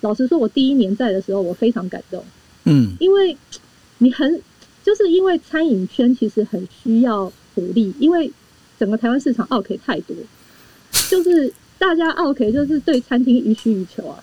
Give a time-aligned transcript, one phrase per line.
[0.00, 2.24] 老实说，我第一年在的时候，我非常感动。
[2.64, 3.36] 嗯，因为
[3.98, 4.40] 你很
[4.82, 8.30] 就是因为餐饮圈其实很需要鼓励，因为
[8.78, 10.16] 整个台湾市场 OK 太多，
[11.10, 14.22] 就是大家 OK 就是对餐厅予取予求啊，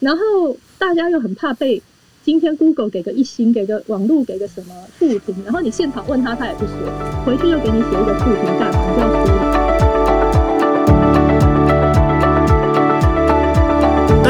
[0.00, 1.82] 然后大家又很怕被
[2.24, 6.74] 今天 Google 给个一星，给个网络给个什么负评，然后你现场问他他也不说，
[7.24, 8.90] 回去又给你写一个负评干嘛？
[8.90, 9.43] 你就要输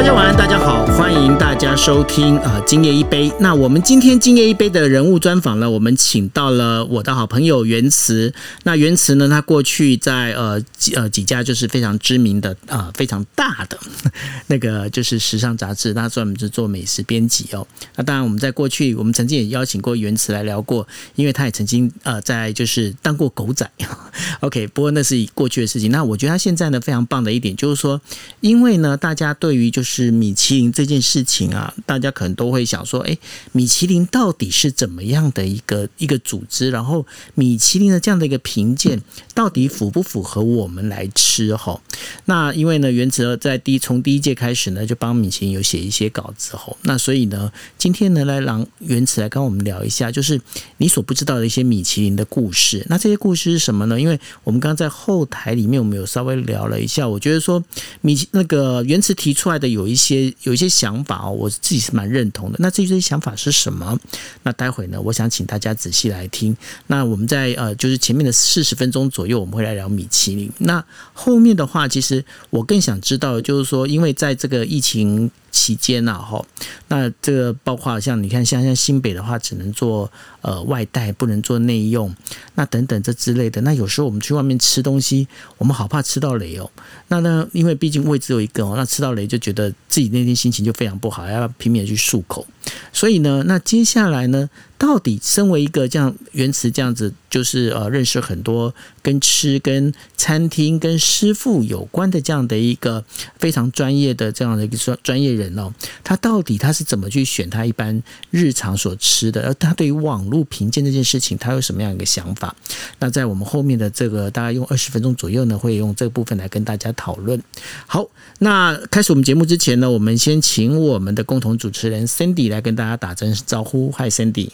[0.05, 3.33] 家晚安，大家好，欢迎大家收听啊，今夜一杯。
[3.39, 8.31] 那我们今天今夜一杯的人物专访呢，我们请到了我的好朋友袁慈。
[8.61, 13.79] 那袁慈呢，他过去在呃几呃几家就是非常知名的啊、非常大的
[14.45, 17.65] 那个就是时尚杂志，他专门是做美食编辑哦。
[17.95, 23.67] 那当然我们在过去，我们曾经也邀请过袁慈来聊过，因为他也曾经呃在就是当过狗仔。
[24.41, 25.89] OK，不过那是过去的事情。
[25.89, 27.99] 那我觉得他现在呢非常棒的一点就是说，
[28.41, 33.17] 因为呢大家对于就是是米其林这件事情啊，大家可能都会想说，哎，
[33.53, 36.69] 米其林到底是怎么样的一个一个组织？
[36.69, 39.01] 然后米其林的这样的一个评鉴，
[39.33, 41.55] 到底符不符合我们来吃？
[41.55, 41.79] 哈，
[42.25, 46.77] 那因为呢，原则在第从第一届开始呢，就帮米其林有写一些稿子吼。
[46.81, 50.41] 那所以呢，今天呢来让原词来跟我们聊一下，就是
[50.77, 52.85] 你所不知道的一些米其林的故事。
[52.89, 53.99] 那这些故事是什么呢？
[53.99, 57.63] 因为我们刚刚在后台里面，我们有稍微聊了一下，我觉得说
[58.01, 62.57] 米其那个原词提出来的有一些有一些想法哦，我自己是蛮认同的。
[62.59, 63.99] 那这些想法是什么？
[64.43, 66.55] 那待会呢，我想请大家仔细来听。
[66.87, 70.49] 那我们在呃，就是前面的四十分钟左右，我们会来聊米其林。
[70.59, 76.45] 那后面的话，其实我更想知道，就是说，因为在这个疫情期间呐，哈，
[76.89, 82.13] 那这个包括像你看，像像新北的话，只能做呃外带，不能做内用，
[82.55, 83.61] 那等等这之类的。
[83.61, 85.25] 那有时候我们去外面吃东西，
[85.57, 86.69] 我们好怕吃到雷哦。
[87.07, 92.45] 那呢，因为毕竟胃只有一个哦，那吃到雷就觉得自己那天心情就非常不好，要拼命的去漱口。
[92.91, 103.03] 所以呢，那接下来呢，到底身为一个这样原词这样子，就是呃认识很多跟吃、跟餐厅、跟师傅有关的这样的一个
[103.39, 109.47] 非常专业的这样的一个专专业人哦，他到底他是怎么去选他一般日常所吃的？
[109.47, 112.53] 而他对于网络评鉴这件事情，他有什么样一个想法？
[112.99, 117.41] 那在我们后面的这个大概用二十分钟左右呢，会用这部分来跟大家讨论。
[117.87, 118.05] 好，
[118.39, 123.91] 那开始我们节目之前呢，我们先请我们的共同主持人 Cindy 来跟大家打声招呼。
[123.91, 124.49] 嗨，Cindy。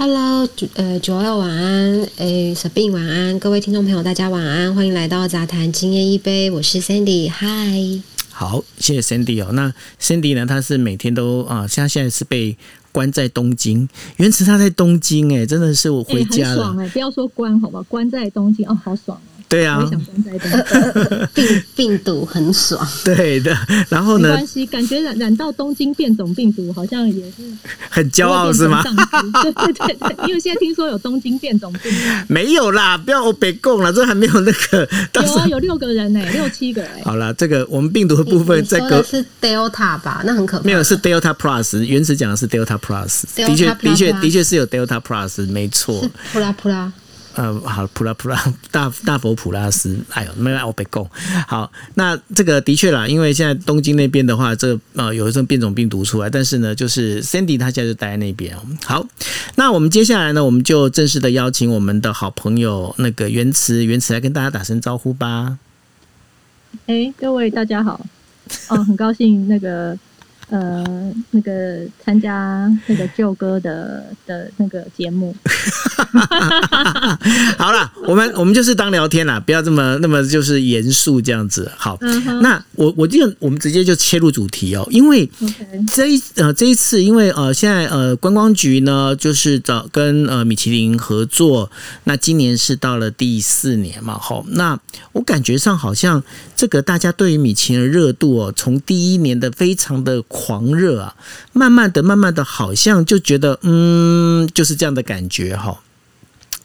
[0.00, 8.00] Hello，九呃九二晚安，诶 Sabine 晚安，各位听众朋友大家晚安，欢迎来到杂谈今夜一杯，我是 Sandy，嗨。
[8.30, 9.50] 好，谢谢 Sandy 哦。
[9.54, 10.46] 那 Sandy 呢？
[10.46, 12.56] 他是每天都啊，像现在是被
[12.92, 13.88] 关在东京。
[14.18, 16.50] 原池他在东京，哎，真的是我回家了。
[16.50, 19.37] 很爽哎、不要说关好吧，关在东京哦，好爽哦。
[19.48, 19.88] 对啊。
[21.34, 23.56] 病病毒很爽， 对的。
[23.88, 27.36] 然后呢没关，系，感觉染染到东京变种病毒，好像也是
[27.88, 28.82] 很骄傲是吗？
[29.42, 31.98] 对对对对，因为现在听说有东京变种病毒，
[32.28, 34.88] 没有啦，不要我北供了，这还没有那个。
[35.14, 40.22] 有啊，有六个人呢、六七个哎、好了，这个我们病毒的部分你在隔是 Delta 吧？
[40.24, 40.64] 那很可怕。
[40.64, 46.10] 没有是 Delta Plus，原始讲的是 Delta Plus，Delta 的确 Plus 的确的确是有 Delta Plus，没错是。
[46.32, 46.92] 普拉普拉，
[47.38, 51.08] 呃，好，普拉普拉大大佛普拉斯，哎呦，没来我被够。
[51.46, 58.56] 好，那这个的确啦，因为现在东京那边的话，这呃有一种变种病毒出来，但是呢，就是 Sandy 他现在就待在那边。
[58.84, 59.06] 好，
[59.54, 65.58] 那我们接下来呢，我们就正式的邀请我们的好朋友那个原慈，原慈来跟大家打声招呼吧。
[66.86, 68.04] 哎、各位大家好，
[68.66, 69.96] 哦，很高兴那个
[70.50, 75.34] 呃那个参加那个舅哥的的那个节目，
[77.58, 81.70] 好啦，我们我们就是当聊天啦，不要这么那么就是严肃这样子。
[81.76, 81.98] 好，
[82.42, 85.28] 那我我就我们直接就切入主题哦，因为
[85.92, 91.70] 这一呃这一次，因为呃现在呃观光局呢就是找跟呃米其林合作，
[92.04, 94.78] 那今年是到了第四年嘛，好，那
[95.12, 96.22] 我感觉上好像
[96.56, 101.16] 这个大家对于米其林的热度哦，从第一年的非常的狂热啊，
[101.52, 105.82] 慢慢的慢慢的好像就觉得嗯就是这样的感觉哈。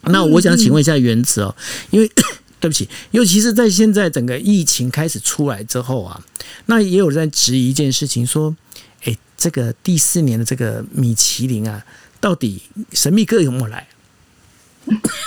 [0.02, 1.56] 那我想请问一下原子哦，
[1.90, 2.08] 因为
[2.60, 6.20] 对不起，尤其是在现在整个疫情开始出来之后啊，
[6.66, 8.54] 那也有人在质疑一件事情，说，
[9.02, 11.84] 哎，这个第四年的这个米其林啊，
[12.20, 12.62] 到底
[12.92, 13.88] 神秘客有没有来？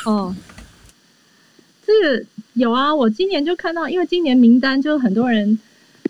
[0.06, 0.34] 哦，
[1.86, 5.60] 这个有啊，我今年就看到，因为今年名单就很多人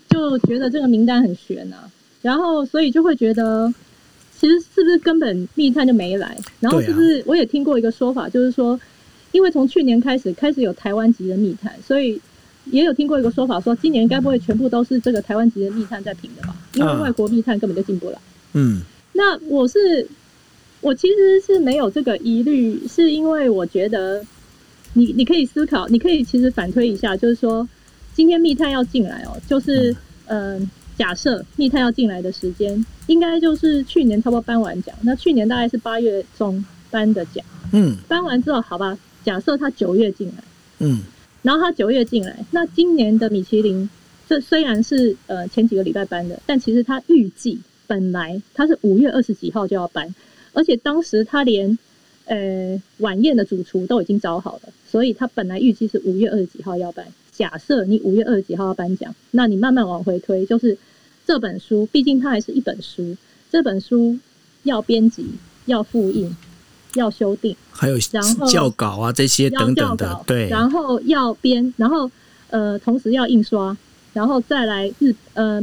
[0.08, 1.90] 就觉得这个名单很悬啊，
[2.22, 3.72] 然后所以就会觉得，
[4.38, 6.36] 其实是不是根本密探就没来？
[6.60, 8.78] 然后是不是我也听过一个说法，就是说，
[9.32, 12.20] 因为从去年开始开始有台湾籍的密探，所以
[12.66, 16.56] 也有听过一个说法，说今年该不会全部都是这个台湾籍的密探在评的吧？
[16.74, 18.18] 因为啊外国密探根本就进不来。
[18.54, 18.82] 嗯
[19.12, 20.06] 那我是
[20.80, 24.24] 我其实是没有这个疑虑，是因为我觉得
[24.92, 27.68] 你你可以思考，你可以其实反推一下，就是说
[28.14, 29.90] 今天密探要进来哦，就是
[30.26, 40.42] 嗯、呃假设密探要进来的时间，应该就是去年差不多颁完奖，那去年大概是八月中颁的奖，嗯颁完之后，好吧，假设他九月进来。
[40.80, 41.00] 嗯
[41.40, 43.88] 然后他九月进来，那今年的米其林，
[44.28, 50.12] 这虽然是呃前几个礼拜颁的，但其实他预计本来他是五月二十几号就要颁，
[50.52, 51.78] 而且当时他连
[52.26, 57.06] 呃晚宴的主厨都已经找好了，所以他本来预计是五月二十几号要颁。
[57.32, 60.76] 假设你五月二十几号要颁奖，那你慢慢往回推，就是
[61.28, 63.14] 这本书，毕竟它还是一本书，
[63.50, 64.18] 这本书
[64.62, 65.26] 要编辑、
[65.66, 66.34] 要复印、
[66.94, 67.54] 要修订。
[67.70, 72.10] 还有然后校稿啊这些等等的，，对，然后要编，然后
[72.48, 73.76] 呃，同时要印刷，
[74.14, 75.60] 然后再来日呃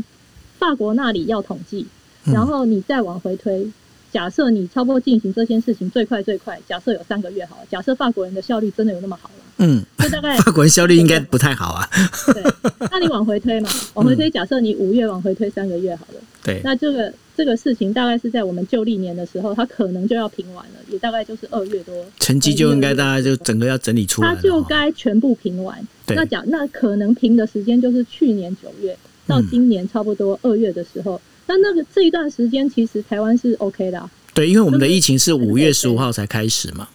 [0.60, 1.88] 法国那里要统计，
[2.26, 3.68] 嗯然后你再往回推。
[4.16, 7.64] 假设你差不多进行这件事情最快最快，假设有三个月好了。
[7.70, 11.86] 假设法国人的效率真的有那么好了，嗯，就大概法国人效率应该不太好啊，
[12.34, 12.42] 对。
[12.90, 25.86] 那你往回推嘛，往回推，假设你五月往回推三个月好了，对，那这个这个事情大概是在我们旧历年的时候，它可能就要评完了，也大概就是二月多成绩就应该大家就整个要整理出来它就该全部评完。
[26.06, 28.98] 对那讲那可能评的时间就是去年九月
[29.28, 31.20] 到嗯今年差不多二月的时候。
[31.48, 36.88] 那那个这一段时间，其实台湾是 OK 的、啊，对，因为我们的疫情是五月十五号才开始嘛，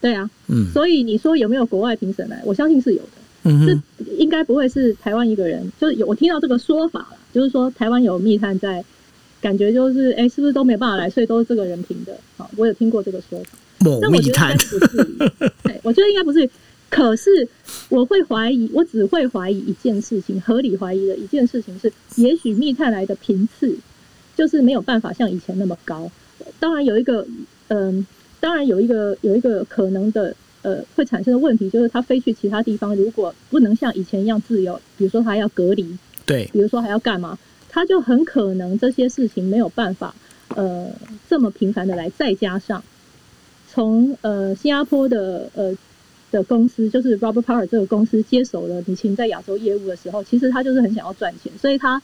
[0.00, 0.30] 对啊。
[0.48, 2.40] 嗯所以你说有没有国外评审来？
[2.44, 3.08] 我相信是有的。
[3.42, 3.82] 这嗯哼，
[4.18, 8.84] 应该不会是台湾一个人，就是有我听到这个说法了，就是说台湾有密探在，
[9.40, 12.16] 感觉就是哎、是不是都没办法来，所以都是这个人评的。
[12.36, 13.58] 好，我有听过这个说法。
[13.78, 14.54] 某密探
[15.82, 16.50] 我觉得应该不至于。
[16.90, 17.48] 可是
[17.88, 23.74] 我会怀疑，我只会怀疑一件事情，合理怀疑的一件事情是，也许密探来的频次
[24.36, 26.10] 就是没有办法像以前那么高。
[26.58, 27.24] 当然有一个，
[27.68, 28.04] 嗯、
[28.40, 35.96] 当然有一个有一个可能的呃会产生的问题，就是他飞去其他地方，如果不能像以前一样自由，比如说他要隔离，
[36.26, 37.38] 对，比如说还要干嘛，
[37.68, 40.12] 他就很可能这些事情没有办法
[40.56, 40.90] 呃
[41.28, 42.82] 这么频繁的来，再加上
[43.68, 45.72] 从呃新加坡的呃
[46.30, 52.00] 的公司，就是 Robert Parker 这个公司接手了米其林在亚洲业务的时候，其实他就是很想要赚钱，所以他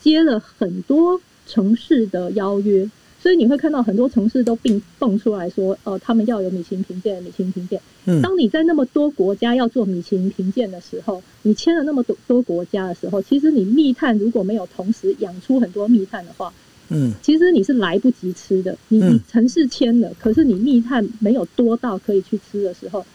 [0.00, 2.88] 接了很多城市的邀约。
[3.20, 7.80] 所以你会看到很多城市都并蹦出来说，呃，他们要有米其林评鉴，米其林评鉴。
[8.06, 16.52] 嗯当你在那么多国家要做米其林评鉴的时候，你签了那么多多国家的时候，其实你密探如果没有同时养出很多密探的话，
[16.88, 18.76] 嗯其实你是来不及吃的。
[18.88, 23.06] 你嗯你城市签了，可是你密探没有多到可以去吃的时候，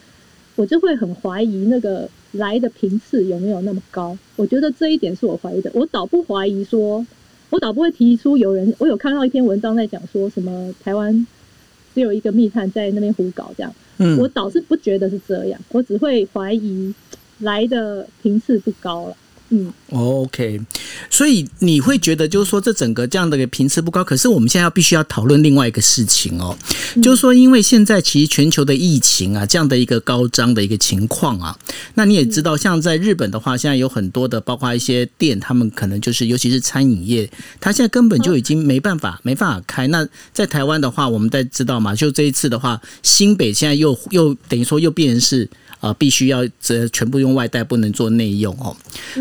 [0.57, 4.18] 我就会很怀疑那个来的频次有没有那么高。
[4.36, 5.71] 我觉得这一点是我怀疑的。
[5.74, 7.06] 我倒不怀疑说，
[7.50, 11.25] 我倒不会提出有人，我有看到一篇文章在讲说什么台湾
[11.94, 13.74] 只有一个密探在那边胡搞这样。
[14.00, 16.94] 嗯，我倒是不觉得是这样，我只会怀疑
[17.39, 19.18] 来的频次不高了。
[19.50, 20.60] 嗯，哦 OK，
[21.10, 26.58] 所以你会觉得就是说这整个这样的一个频次不高，可是我们现在要必须要讨论另外一个事情哦，
[27.02, 31.58] 就是说因为现在其实全球的疫情啊这样的一个高涨的一个情况啊，
[31.94, 37.30] 那你也知道，像在日本的话，现在有很多的包括一些店，他们可能就是尤其是餐饮业，
[37.62, 39.88] 它现在根本就已经没办法没办法开。
[39.88, 45.50] 那在台湾的话，我们在知道嘛，就这一次的话，新北现在又又等于说又变成是。
[45.80, 48.76] 呃，必须要这全部用外带，不能做内用哦。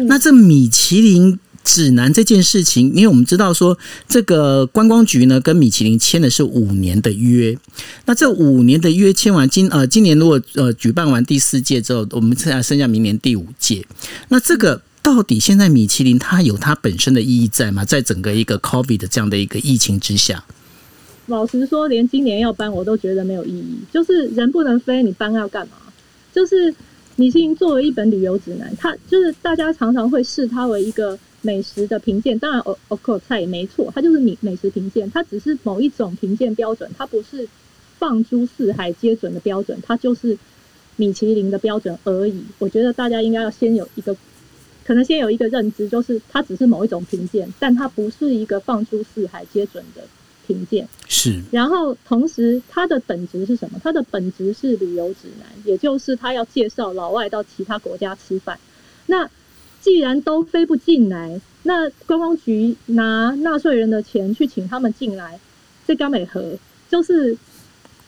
[0.07, 3.77] 那这米其林指南这件事情，因为我们知道说，
[4.09, 7.59] 这个观光局呢跟米其林签的是五年的约。
[8.05, 13.85] 那这五年的约签完，今呃今年如果呃举办完第四届之后，我们剩下剩下明年第五届。
[14.29, 17.85] 那这个到底现在米其林它有它本身的意义在吗？
[17.85, 20.45] 在整个一个 COVID 的这样的一个疫情之下，
[21.27, 23.79] 老实说，连今年要搬我都觉得没有意义。
[23.93, 25.73] 就是人不能飞，你搬要干嘛？
[26.37, 26.75] 就是
[27.16, 32.38] 米其林作为一本旅游指南，它就是大家常常会视它为一个美食的评鉴。
[32.38, 37.49] 当然，of of course 它也没错，它就是美美食评鉴，它只是某一种评鉴标准，它不是
[37.99, 40.37] 放诸四海皆准的标准，它就是
[40.97, 42.45] 米其林的标准而已。
[42.59, 44.14] 我觉得大家应该要先有一个，
[44.85, 50.02] 可能先有一个认知，就是它只是某一种评鉴，但它不是一个放诸四海皆准的
[50.47, 50.87] 评鉴。
[51.09, 53.81] 是然后同时，它的本质是什么？
[53.83, 58.59] 它的本质是旅游指南，也就是它要介绍老外到其他国家吃饭。
[59.07, 59.29] 那
[59.81, 65.38] 既然都飞不进来，那观光局拿纳税人的钱去请他们进来，
[65.87, 67.37] 这刚美和就是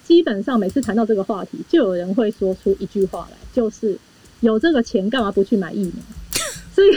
[0.05, 3.97] 基本上每次谈到这个话题，就有人会说出一句话来，就是
[4.41, 5.95] 有这个钱干嘛不去买疫苗？
[6.75, 6.89] 所以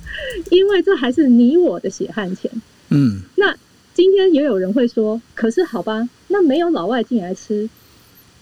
[0.50, 2.50] 因为这还是你我的血汗钱。
[2.90, 3.54] 嗯，那
[3.98, 7.68] 今天也有人会说，可是好吧，那没有老外进来吃，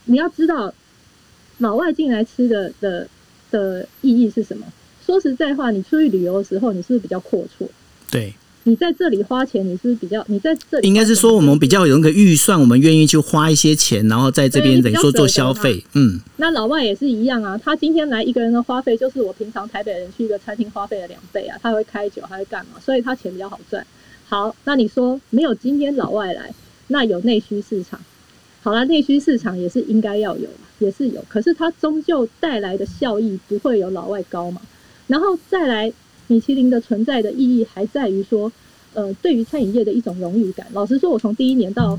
[0.05, 0.75] 你要知道，
[1.57, 3.09] 老外进来吃的的
[3.51, 4.67] 的意义是什么？
[5.07, 7.67] 说实在话，你出去旅游的时候，你是不是比较阔绰？
[8.11, 8.35] 对，
[8.65, 15.83] 你在这里花钱，你是不是比较你在这里应该是说我们比较有那个预算，我们愿意去花一些钱，然后在这边等于说做消费。
[15.95, 22.79] 嗯，那老外也是一样啊，他今天来一个人的花费就是我平常台北人去一个餐厅花费的两倍啊，他会开酒，他会干嘛？
[22.85, 23.83] 所以他钱比较好赚。
[24.29, 26.53] 好，那你说没有今天老外来，
[26.89, 28.01] 那有内需市场。
[28.61, 30.49] 好了，内需市场也是应该要有，
[30.81, 34.61] 也是有，可是它终究带来的效益不会有老外高嘛。
[35.07, 35.93] 然后再来，
[36.27, 38.51] 米其林的存在的意义还在于说，
[38.95, 40.67] 呃，对于餐饮业的一种荣誉感。
[40.73, 41.97] 老实说，我从第一年到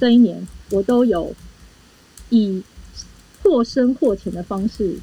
[0.00, 1.32] 这一年，我都有
[2.30, 2.60] 以
[3.44, 4.96] 或深或浅的方式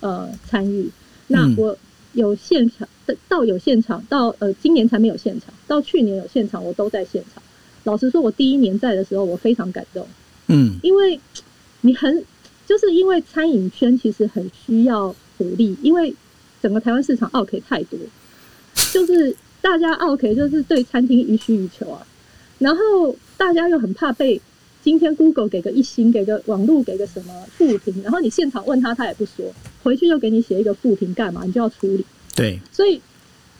[0.00, 0.90] 呃参与。
[1.28, 1.74] 那我
[2.12, 2.88] 有现场
[3.28, 7.42] 到有现场，到呃今年才没有现场，到去年有现场，我都在现场。
[7.84, 10.06] 老实说，我第一年在的时候，我非常感动。
[10.48, 11.18] 嗯，因为
[11.80, 12.24] 你很
[12.66, 16.14] 就是因为餐饮圈其实很需要鼓励，因为。
[16.62, 17.98] 整个台湾市场 OK 太多，
[18.92, 22.06] 就是大家 OK 就是对餐厅予需予求啊，
[22.58, 24.38] 然后大家又很怕被
[24.82, 29.44] 今天 Google 给个一星，给个网络给个什么负评，然后你现场问他他也不说，
[29.82, 31.44] 回去又给你写一个负评干嘛？
[31.44, 32.04] 你就要处理。
[32.34, 33.00] 对，所以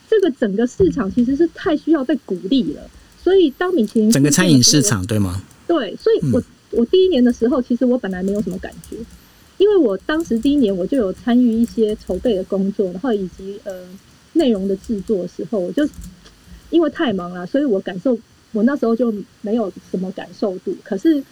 [0.08, 2.82] 这个整个市场其实是太需要被鼓励了。
[3.22, 5.42] 所以当米其林整个餐饮市场对吗？
[5.66, 8.96] 对，所以我我第一年的时候，其实我本来没有什么感觉。
[9.58, 13.86] 因为我当时第一年我就有参与一些筹备的工作，然后以及呃
[14.32, 15.86] 内容的制作的时候，我就
[16.70, 18.18] 因为太忙了，所以我感受
[18.52, 20.75] 我那时候就没有什么感受度。
[20.83, 21.23] 可是，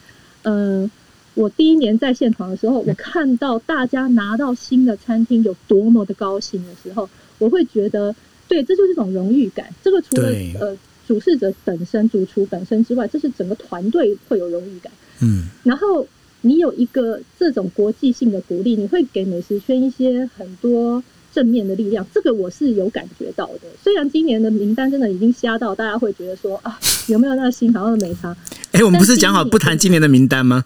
[0.42, 0.90] 嗯，
[1.34, 7.08] 我第一年在现场的时候，我看到大家拿到新的餐厅有多么的高兴的时候，
[7.38, 8.14] 我会觉得，
[8.46, 9.68] 对，这就是一种荣誉感。
[9.82, 10.28] 这个除了
[10.60, 14.92] 呃主事者本身、主厨本身之外，这是整个团队会有荣誉感。
[15.22, 16.06] 嗯，然后。
[16.40, 23.60] 你有一个这种国际性的鼓励，你会给美食圈一些很多正面的力量，这个我是有感觉到的。
[23.82, 28.36] 虽然今年的名单真的已经瞎到，大家会觉得说啊，有没有那个心好像没差。
[28.72, 30.64] 哎，我们不是讲好不谈今年的名单吗？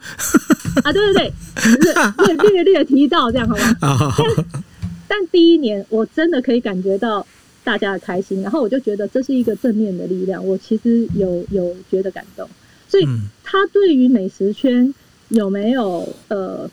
[0.84, 1.32] 啊，对对
[1.78, 3.76] 对，略略略提到这样好吗？
[5.08, 7.26] 但但第一年我真的可以感觉到
[7.62, 12.48] 大家的开心，然后我就觉得这是一个正面的力量，我其实有有觉得感动，
[12.88, 13.06] 所以
[13.44, 14.94] 他对于美食圈。
[15.28, 16.70] 有没有呃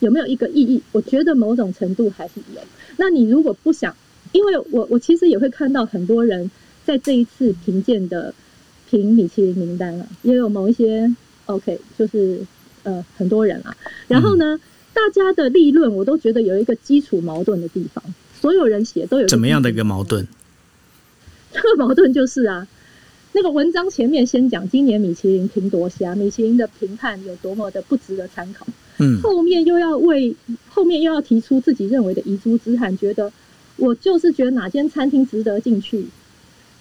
[0.00, 0.82] 有没有一个意义？
[0.92, 2.60] 我觉得某种程度还是有。
[2.96, 3.94] 那你如果不想，
[4.32, 6.50] 因为我我其实也会看到很多人
[6.84, 8.34] 在这一次评鉴的
[8.88, 11.12] 评米其林名单啊，也有某一些
[11.46, 12.40] OK，就是
[12.82, 13.76] 呃很多人啊。
[14.06, 14.58] 然后呢，
[14.92, 18.02] 大家的立论我都觉得有一个基础矛盾的地方，
[18.40, 20.26] 所有人写都有怎么样的一个矛盾？
[21.52, 22.66] 这个矛盾就是啊。
[23.32, 28.66] 那个文章前面先讲今年米其林评多虾，米其林的评判有多么的不值得参考。
[28.98, 30.34] 嗯，后面又要为
[30.68, 33.32] 后面又要提出自己认为的遗珠之憾，觉得
[33.76, 36.04] 我就是觉得哪间餐厅值得进去，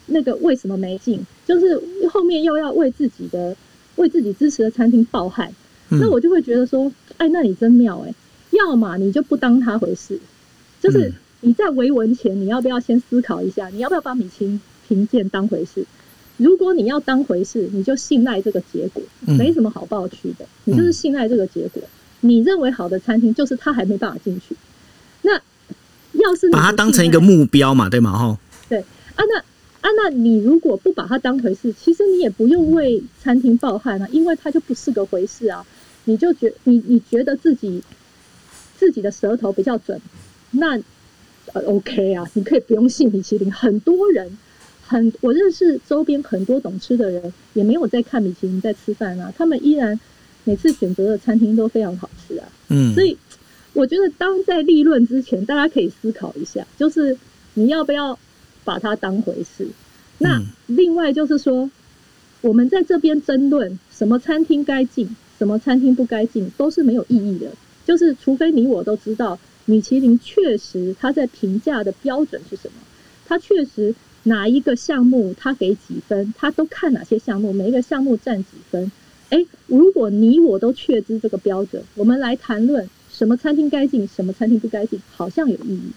[0.08, 1.26] 那个为什么没进？
[1.46, 3.56] 就是后面又要为自己的
[3.96, 5.52] 为自己支持的餐厅抱憾，
[5.90, 8.14] 那我就会觉得说，哎，那你真妙哎！
[8.52, 10.20] 要么你就不当他回事，
[10.82, 15.86] 就是你在维文前，你要不要先思考一下，你要不要把米其林评鉴当回事？
[16.38, 20.46] 如果你要当回事，你就信赖这个结果，没什么好抱屈的。
[20.66, 21.82] 你就是信赖这个结果，
[22.22, 24.56] 你认为好的餐厅就是他还没办法进去。
[25.22, 25.34] 那
[26.14, 28.18] 要是把它当成一个目标嘛，对吗？
[28.18, 28.86] 哈，对啊，
[29.18, 35.66] 那啊，那你如果不把它当回事，其实你也不用为餐厅抱憾啊，因为它就不是个回事啊。
[36.06, 37.84] 你就觉你你觉得自己
[38.78, 40.00] 自己的舌头比较准，
[40.52, 40.78] 那
[41.54, 44.38] 呃 OK 啊，你可以不用信米其林，很多人。
[44.90, 49.34] 很，我认识周边很多懂吃的人，也没有在看米其林在吃饭啊。
[49.38, 50.00] 他们依然
[50.48, 52.48] 每次选择的餐厅都非常好吃啊。
[52.70, 53.18] 嗯，所以
[53.74, 57.18] 我觉得当在立论之前，大家可以思考一下，就是
[57.56, 58.18] 你要不要
[58.63, 59.68] 把它当回事。
[60.20, 61.70] 那另外就是说，
[62.39, 67.51] 我们在这边争论什么餐厅该进，什么餐厅不该进，都是没有意义的。
[67.86, 72.80] 就是除非你我都知道，米其林确实它在评价的标准是什么，
[73.27, 73.94] 它确实。
[74.24, 76.34] 哪一个项目它给几分？
[76.38, 77.54] 它都看哪些项目？
[77.54, 78.92] 每一个项目占几分？
[79.30, 85.92] 哎，如果你我都确知这个标准，我们来谈论什么餐厅该进，什么餐厅不该进，好像有意义。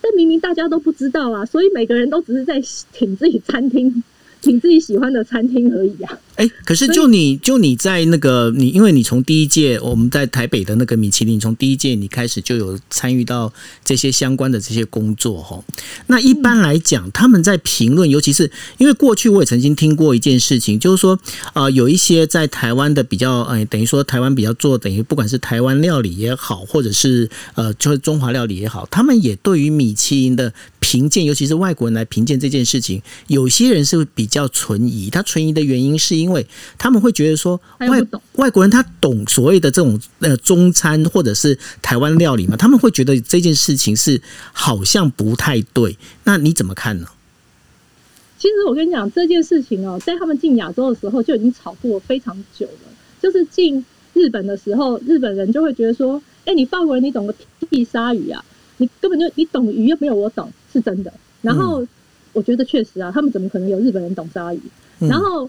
[0.00, 4.02] 但明明大家都不知道啊，所以每个人都只是在挺自己餐厅，
[4.40, 6.18] 挺自己喜欢的餐厅而已啊。
[6.36, 13.52] 哎，可是就你就你在那个你，因为你从第一届我们在台北的那个米其林，从第一届你开始就有参与到
[13.84, 15.60] 这些相关的这些工作哈。
[16.06, 21.18] 那一般来讲，他们在评论，尤其是因为过去我也曾经听过一件事情，就是说
[21.54, 35.10] 啊，有一些在台湾的比较，哎，等于说台湾比较做，等于不管是台湾料理也好，或者是呃，就是中华料理也好，他们也对于米其林的评鉴，尤其是外国人来评鉴这件事情，有些人是比较存疑。
[35.10, 36.46] 他存疑的原因是因为
[36.78, 38.00] 他们会觉得说，外
[38.34, 44.20] 外国人他懂所谓的这种呃中餐或者是台湾料理嘛，他们会觉得这件事情是
[44.52, 45.96] 好像不太对。
[46.24, 47.06] 那你怎么看呢？
[48.38, 52.92] 其实我跟你讲这件事情哦，在他们进亚洲的时候就已经炒过非常久了。
[53.20, 57.34] 就是进日本的时候，日本人就会觉得说，哎，你法国人你懂个
[57.68, 58.44] 屁鲨鱼啊，
[58.76, 61.12] 你根本就你懂鱼又没有我懂，是真的。
[61.42, 61.86] 然后
[62.32, 64.60] 我觉得确实啊，他们怎么可能有日本人懂鲨鱼？
[65.00, 65.48] 然后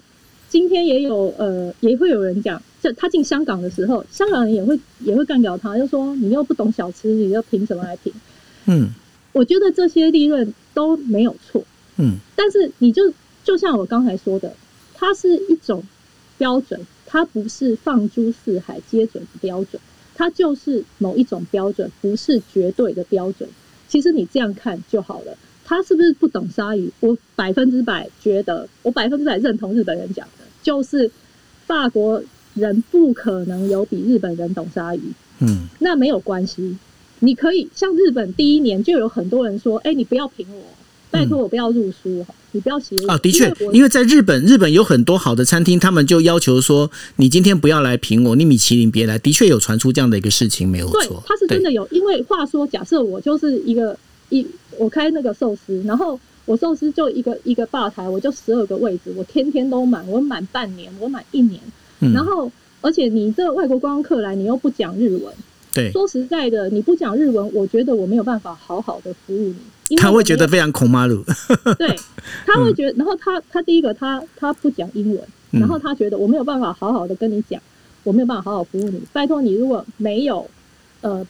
[0.50, 8.12] 今天也有呃，也会有人讲，这他进香港的时候，香港人也会也会干掉他，就说你又不懂小吃，你又凭什么来评？
[8.65, 8.89] 嗯，
[9.31, 11.63] 我觉得这些利润都没有错。
[11.98, 14.53] 嗯，但是你就就像我刚才说的，
[14.93, 15.83] 它是一种
[16.38, 19.81] 标准，它不是放诸四海皆准的标准，
[20.15, 23.50] 它就是某一种标准，不是绝对的标准。
[23.89, 25.38] 其实你这样看就好了。
[25.65, 26.89] 他是不是不懂鲨鱼？
[27.00, 31.12] 我百分之百觉得，我百分之百认同日本人讲的，就是
[31.67, 32.24] 法国
[32.55, 35.01] 人不可能有比日本人懂鲨鱼。
[35.39, 36.77] 嗯，那没有关系，
[37.19, 40.63] 你可以像日本第一年就有很多人说：“哎，你不要评我。”
[41.12, 43.18] 拜托我不要入书哈，你不要写啊！
[43.18, 49.18] 的确，因为在日本，日本有很多好的餐厅，他们就要求说，你今天不要来评我，你米其林别来。
[49.18, 51.24] 的确有传出这样的一个事情，没有错。
[51.25, 53.98] 他是真的有，因为话说，假设我就是一个
[54.30, 54.46] 一，
[54.78, 61.60] 我开那个寿司，然后我寿司就一个一个吧台，我就十二个位置，我天天都满，我满半年，我满一年，
[62.13, 62.51] 然后
[62.82, 65.34] 而且你这外国观光客来，你又不讲日文。
[65.74, 69.56] 对，说实在的，你不讲日文，我觉得我没有办法好好的服务你。
[69.98, 71.24] 他会觉得非常恐马鲁。
[71.77, 71.96] 对，
[72.46, 77.62] 他会觉得，然后他他第一个他他不讲英文，然后他觉得我没有办法好好的跟你讲，
[78.03, 79.01] 我没有办法好好服务你。
[79.14, 80.50] 拜托你，如果没有
[81.01, 81.25] 呃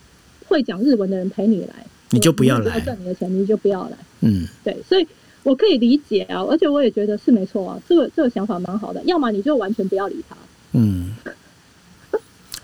[0.47, 3.97] 会讲日文的人陪你来，你就不要来赚你的钱，你就不要来。
[4.21, 5.07] 嗯，对，所以
[5.43, 9.01] 我可以理解啊，而且我也觉得是没错啊，这个这个想法蛮好的。
[9.05, 10.35] 要么你就完全不要理他。
[10.73, 11.15] 嗯。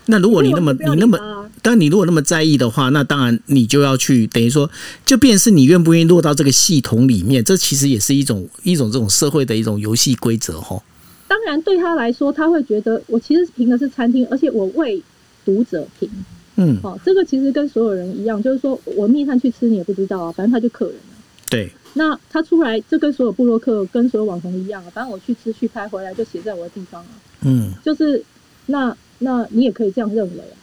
[0.06, 1.18] 那如果你那么你那么，
[1.62, 4.70] 但你如果那么在意的话，那当然你就要去等于说，
[5.04, 10.80] 就便是你愿不愿意落到这个系统里面，这其实也是一种一种这种社会的一种游戏规则哈。
[11.26, 15.02] 当然对他来说，他会觉得我其实评的是餐厅，而且我为
[15.44, 16.08] 读者评。
[16.54, 21.16] 嗯，好，这个其实跟所有人一样，就是说我密探去吃你也不知道啊，反正他就客人了。
[21.50, 21.68] 对。
[21.94, 27.08] 那他出来就跟所有布洛克跟所有网红一样啊，反正我去吃去拍回来就写在我的地方啊。
[27.42, 27.72] 嗯。
[27.84, 28.22] 就是
[28.66, 28.96] 那。
[29.18, 30.56] 那你也可以这样认为啊，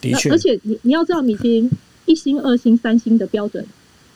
[0.00, 1.70] 的确，而且你你要知道米其林
[2.04, 3.64] 一星、二星、三星的标准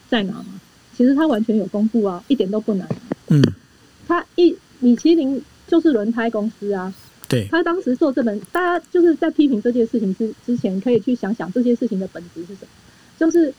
[0.09, 0.59] 在哪吗？
[0.95, 2.87] 其实它完全有公布啊，一点都不难。
[3.29, 3.41] 嗯，
[4.07, 6.93] 它一米其林就是轮胎公司啊，
[7.29, 12.67] 对，他当时做这本，大家就是在批评这件事情之之前，可以去想想这件事情的本质是什么，
[13.17, 13.53] 就是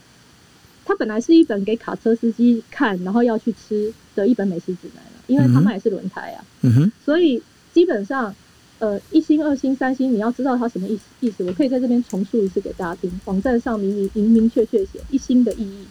[0.84, 8.34] 它本来是一本给卡车司机看，然后要去吃的一本美食指南因为他卖的是轮胎啊，嗯哼，所以基本上。
[8.82, 11.02] 呃，一星、二星、三星，你要知道它什么意思？
[11.20, 13.08] 意思我可以在这边重述一次给大家听。
[13.26, 15.86] 网站上明明明明确确写一星的意义，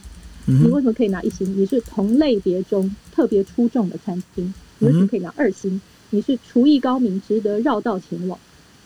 [0.45, 1.57] 你为什么可以拿一星？
[1.57, 5.79] 你是同类别中特别出众的餐厅，你为什么可以拿二星？
[6.09, 8.37] 你是厨艺高明，值得绕道前往。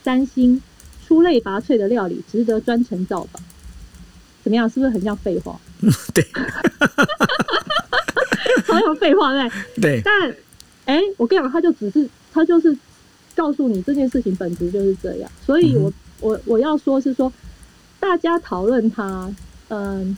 [0.03, 0.61] 三星，
[1.07, 3.41] 出类拔萃的料理，值得专程造访。
[4.43, 4.69] 怎么样？
[4.69, 5.59] 是不是很像废话？
[6.13, 6.23] 对，
[8.67, 9.49] 好像废话对。
[9.81, 9.99] 对。
[10.05, 10.35] 但，
[10.85, 12.77] 哎，我跟你讲，他就只是，他就是。
[13.35, 17.31] 告诉你这件事情本质就是这样，所以我我我要说是说，
[17.99, 19.29] 大家讨论他，
[19.67, 20.17] 嗯，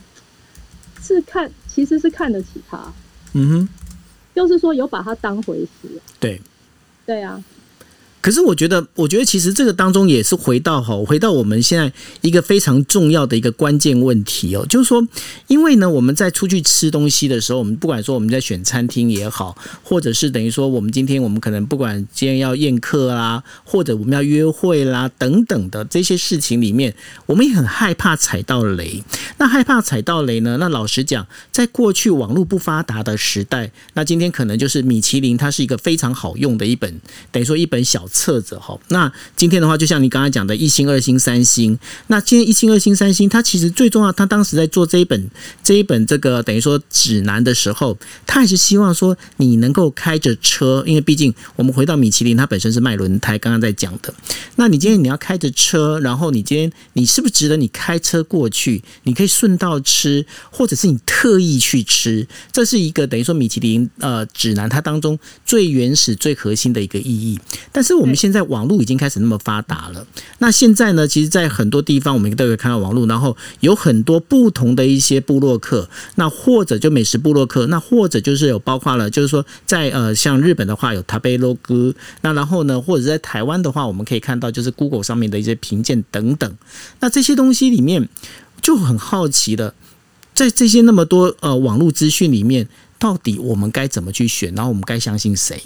[1.02, 2.92] 是看其实是看得起他，
[3.34, 3.68] 嗯哼，
[4.34, 5.88] 就是说有把他当回事，
[6.20, 6.40] 对，
[7.04, 7.42] 对啊。
[8.28, 15.02] 可是我觉得，我觉得其实这个当中也是回到哈，回到我们现在一个非常重要的一个关键问题哦，就是说，
[15.46, 29.02] 因为呢，我们在出去吃东西的时候，我们不管说我们在选餐厅也好，或者是等于说我们今天我们可能不管今天要宴客啦，或者我们要约会啦等等的这些事情里面，我们也很害怕踩到雷。
[29.38, 30.58] 那害怕踩到雷呢？
[30.60, 37.00] 那老实讲，在过去网络不发达的时代，那今天可能就是米其林，它是一个非常好用的一本，
[37.32, 38.06] 等于说一本小。
[38.18, 38.76] 测着哈。
[38.88, 41.78] 那今天的话，就像你刚才讲的，一星、二星、三星。
[42.08, 45.30] 那今天一星、二星、三星，它其实最重要，他当时在做这一本
[45.62, 54.12] 这一本这个等于说指南的时候，他还是希望说你能够开着车，因为毕竟我们回到米其林，它本身是卖轮胎，刚刚在讲的。
[54.56, 58.82] 那你今天你要开着车，然后你今天你是不是值得你开车过去？
[59.04, 67.38] 你可以顺道吃，或者是你特意去吃，这是一个等于说米其林呃指南它当中最原始、最核心的一个意义。
[67.70, 70.06] 但是我们现在网络已经开始那么发达了，
[70.38, 86.56] 那现在呢，其实，在很多地方我们都可以看到网络，然后有很多不同的一些部落客，那或者就美食部落客，那或者就是有包括了，就是说在呃像日本的话有塔贝罗哥，那然后呢，或者在台湾的话，我们可以看到就是 Google 上面的一些评鉴等等。
[87.00, 88.08] 那这些东西里面
[88.62, 89.74] 就很好奇的，
[90.34, 94.54] 在这些那么多呃网络资讯里面，到底我们该怎么去选？
[94.54, 95.62] 然后我们该相信谁？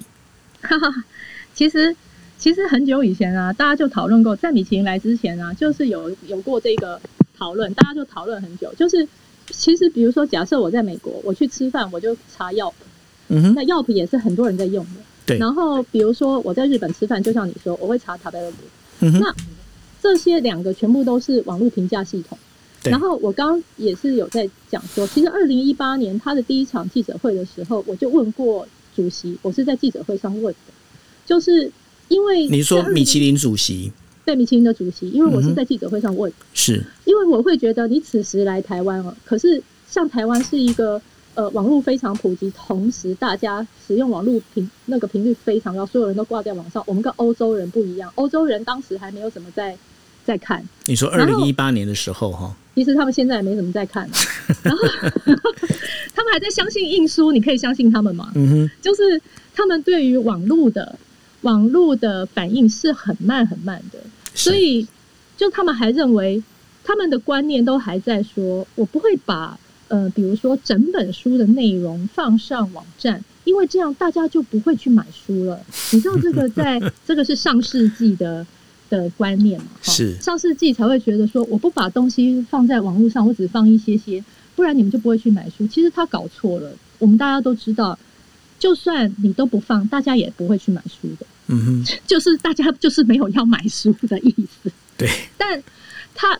[1.54, 1.94] 其实
[2.42, 7.00] 其实很久以前啊，大家就讨论过，在米其林来之前啊，就是有有过这个
[7.38, 8.74] 讨论，大家就讨论很久。
[8.76, 9.06] 就是
[9.50, 12.72] 其实比如说，假设我在美国，我去吃饭，我就查 Yelp，
[13.28, 14.90] 嗯哼，那 Yelp 也是很多人在用的。
[15.24, 18.56] 对然后比如说我在日本吃饭，就像你说，我会查塔贝勒谷。
[19.02, 19.34] 嗯哼，那
[20.02, 22.36] 这些两个全部都是网络评价系统。
[22.82, 30.72] 对然后我刚刚也是有在讲说，其实二零一八年他的第一场记者会的时候，我就问过主席，我是在记者会上问的，
[31.24, 31.70] 就是
[32.12, 33.90] 因为你说米其林主席。
[34.24, 36.80] 对米其林的主席，因为我是在记者会上问，是。
[37.04, 41.02] 因为我会觉得你此时来台湾哦，可是像台湾是一个
[41.34, 46.80] 呃网络非常普及，同时大家使用网络频那个频率非常高，所有人都挂在网上。
[46.86, 49.76] 我们跟欧洲人不一样，欧洲人当时还没有怎么在
[50.24, 54.12] 在看，你说二零一八年的时候哈，其实他们现在也没怎么在看、啊，
[54.62, 54.86] 然后
[56.14, 58.30] 他们还在相信印书，你可以相信他们吗？
[58.36, 59.20] 嗯哼，就是
[59.52, 60.96] 他们对于网络的
[61.42, 63.98] 网络的反应是很慢很慢的，
[64.34, 64.86] 所以
[65.36, 66.42] 就他们还认为
[66.82, 75.60] 他们的观念都还在说，我不会把呃，比如说整本书的内容放上网站，因为这样大家就不会去买书了。
[75.92, 78.46] 你知道这个在 这个是上世纪的
[78.88, 79.66] 的观念嘛？
[79.82, 84.24] 哈是上世纪才会觉得说，我不把东西放在网络上，我只放一些些，
[84.54, 85.66] 不然你们就不会去买书。
[85.66, 87.98] 其实他搞错了，我们大家都知道。
[88.58, 91.26] 就算你都不放，大家也不会去买书的。
[91.52, 94.72] 嗯哼，就是大家就是没有要买书的意思。
[94.96, 95.62] 对，但
[96.14, 96.38] 他，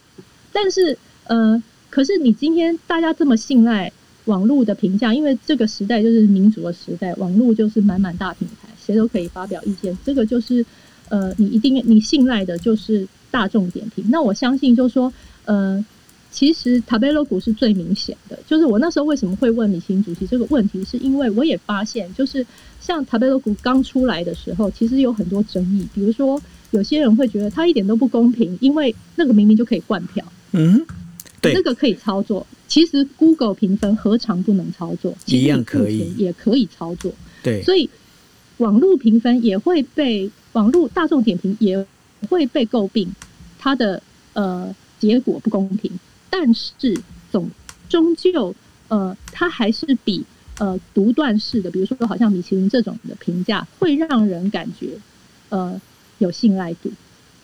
[0.52, 0.96] 但是
[1.26, 3.92] 呃，可是你今天大家这么信赖
[4.24, 9.96] 网络的评价，因为这个时代就是民主的时代，网络就是满满大平台，谁都可以发表意见。
[10.04, 10.64] 这个就是
[11.08, 14.04] 呃，你一定你信赖的就是大众点评。
[14.10, 15.12] 那我相信就是说
[15.44, 15.84] 呃。
[16.32, 22.44] 其实塔贝罗谷是最明显的，就是我那时候为什么会问米其林主席这个问题，是因为我也发现，就是
[22.80, 26.40] 像塔贝罗谷刚出来的时候，其实有很多争议，比如说
[26.70, 30.86] 有些人会觉得它一点都不公平，因为那个明明就可以换票，嗯哼，
[31.42, 32.46] 对那个可以操作。
[32.66, 35.14] 其实 Google 评分何尝不能操作？
[35.26, 37.12] 一样可以也可以操作。
[37.42, 37.90] 对，所以
[38.56, 41.86] 网络评分也会被网络大众点评也
[42.30, 43.14] 会被诟病，
[43.58, 45.92] 它的呃结果不公平。
[46.34, 46.98] 但是
[47.30, 47.50] 总
[47.90, 48.54] 终究
[48.88, 50.24] 呃，它还是比
[50.58, 54.98] 呃独断式的，比如说好像米其林这种的评价，会让人感觉
[55.50, 55.78] 呃
[56.16, 56.90] 有信赖度。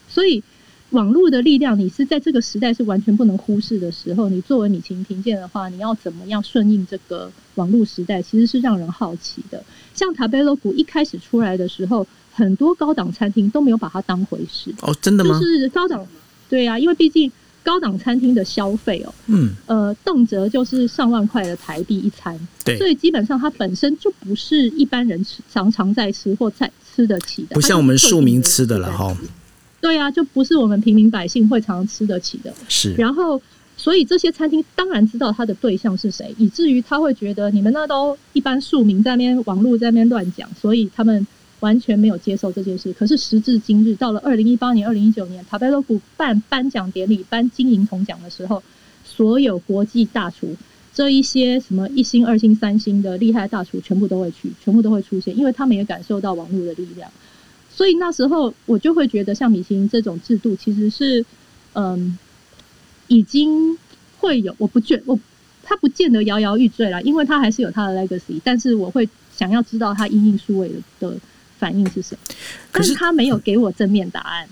[0.08, 0.42] 所以
[0.90, 9.62] 网络的力量，你是在这个时代是完全不能忽视的时候，你作为米其林评鉴的话，你要怎么样顺应这个网络时代，其实是让人好奇的。
[9.94, 15.40] 像塔贝洛谷一开始出来的时候，很多高档餐厅都没有把它当回事，哦，真的吗就吗？
[15.40, 16.06] 是高档，
[16.48, 17.30] 对啊，因为毕竟
[17.68, 22.78] 高档餐厅的消费哦，嗯，呃，动辄就是上万块的台币一餐，对。
[22.78, 29.14] 所以基本上它本身就不是一般人吃常常在吃或在吃得起的，不像我们庶民吃的了了哈。
[29.82, 32.50] 对啊，就不是我们平民百姓会常常吃得起的。
[32.70, 33.38] 是，然后，
[33.76, 41.26] 所以这些餐厅当然知道他的对象是谁，以至于他会觉得你们那都一般庶民在那边网络在那边乱讲，所以他们
[41.60, 42.92] 完全没有接受这件事。
[42.92, 48.62] 可是时至今日，到了二零一八年、二零一九年，塔贝罗谷办颁奖典礼、颁金银铜奖的时候，
[49.04, 50.56] 所有国际大厨。
[50.94, 57.08] 这一些什么一星、二星、三星的厉害大厨，全部都会去，全部都会出现，因为他们也感受到网络的力量。
[57.70, 61.24] 所以那时候我就会觉得，像米其林这种制度其实是，
[61.74, 62.18] 嗯，
[63.06, 63.78] 已经
[64.18, 65.16] 会有，我不觉我
[65.62, 70.68] 他不见得摇摇欲坠啦，因为他还是有他的 legacy，但是我会想要知道他因应数位
[70.98, 71.16] 的
[71.58, 72.34] 反应是什么，
[72.72, 74.48] 但是他没有给我正面答案。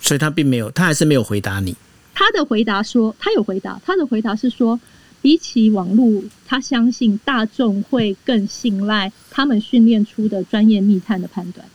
[0.00, 1.74] 所以他并没有，他还是没有回答你。
[2.14, 4.78] 他的回答说，他有回答，他的回答是说，
[5.22, 11.66] 比起网络，他相信大众会更信赖他们训练出的专业密探的判断。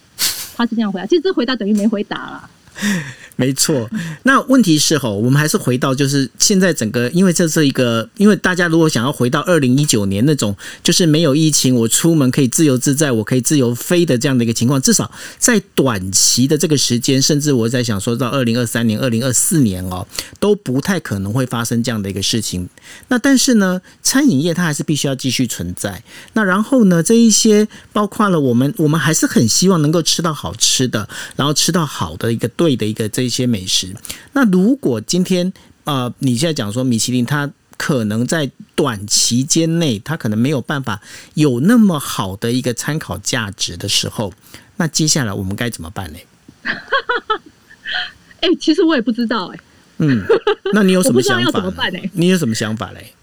[0.55, 2.49] 他是这样回答，其实这回答等于没回答啦。
[3.39, 3.89] 没错，
[4.23, 20.05] 那问题是吼，我们还是回到就是现在整个，因为这是一个，因为大家如果想要回到二零一九年那种，就是没有疫情，我出门可以自由自在，我可以自由飞的这样的一个情况，至少在短期的这个时间，甚至我在想说到二零二三年、二零二四年哦，
[20.41, 22.67] 都不太可能会发生这样的一个事情。
[23.07, 26.03] 那但是呢，餐饮业它还是必须要继续存在。
[26.33, 33.29] 那然后呢，这一些包括了我们，我们还是很希望能够吃到好吃的，然后吃到好的一个对的一个这。
[33.29, 33.95] 些美食，
[34.33, 35.53] 那如果今天
[35.83, 40.99] 呃，你现在讲说米其林它可能在短期间内，它可能没有办法
[41.35, 44.33] 有那么好的一个参考价值的时候，
[44.77, 46.19] 那接下来我们该怎么办呢？
[48.41, 49.59] 哎，其实我也不知道哎。
[49.99, 50.25] 嗯，
[50.73, 51.43] 那你有什么 想法？
[51.43, 51.99] 要怎么办呢？
[52.13, 53.13] 你有什么想法嘞？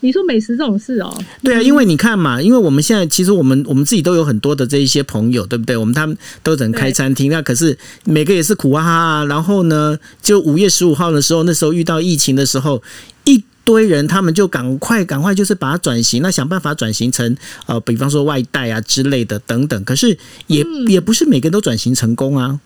[0.00, 5.76] 你说美食这种事哦，对啊，因为你看嘛，因为我们现在其实我们我们自己都有很多的这一些朋友，对不对？
[5.76, 9.24] 我们他们都能开餐厅，那可是每个也是苦啊哈。
[9.24, 12.82] 然后呢，就五月十五号的时候，那时候遇到疫情的时候，
[13.24, 19.82] 一堆人他们就赶快赶快就是把它转型，那想办法转型成呃，比方说外带啊之类的等等。
[19.84, 22.60] 可是也也不是每个都转型成功啊。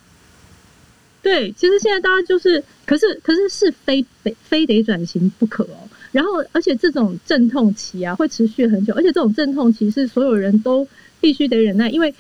[1.22, 5.88] 对，其实现在大家就是，可是可是是非非非得转型不可哦。
[6.12, 8.92] 然后，而且这种阵痛期啊，会持续很久。
[8.94, 10.86] 而且这种阵痛期是所有人都
[11.20, 12.14] 必须得忍耐，因为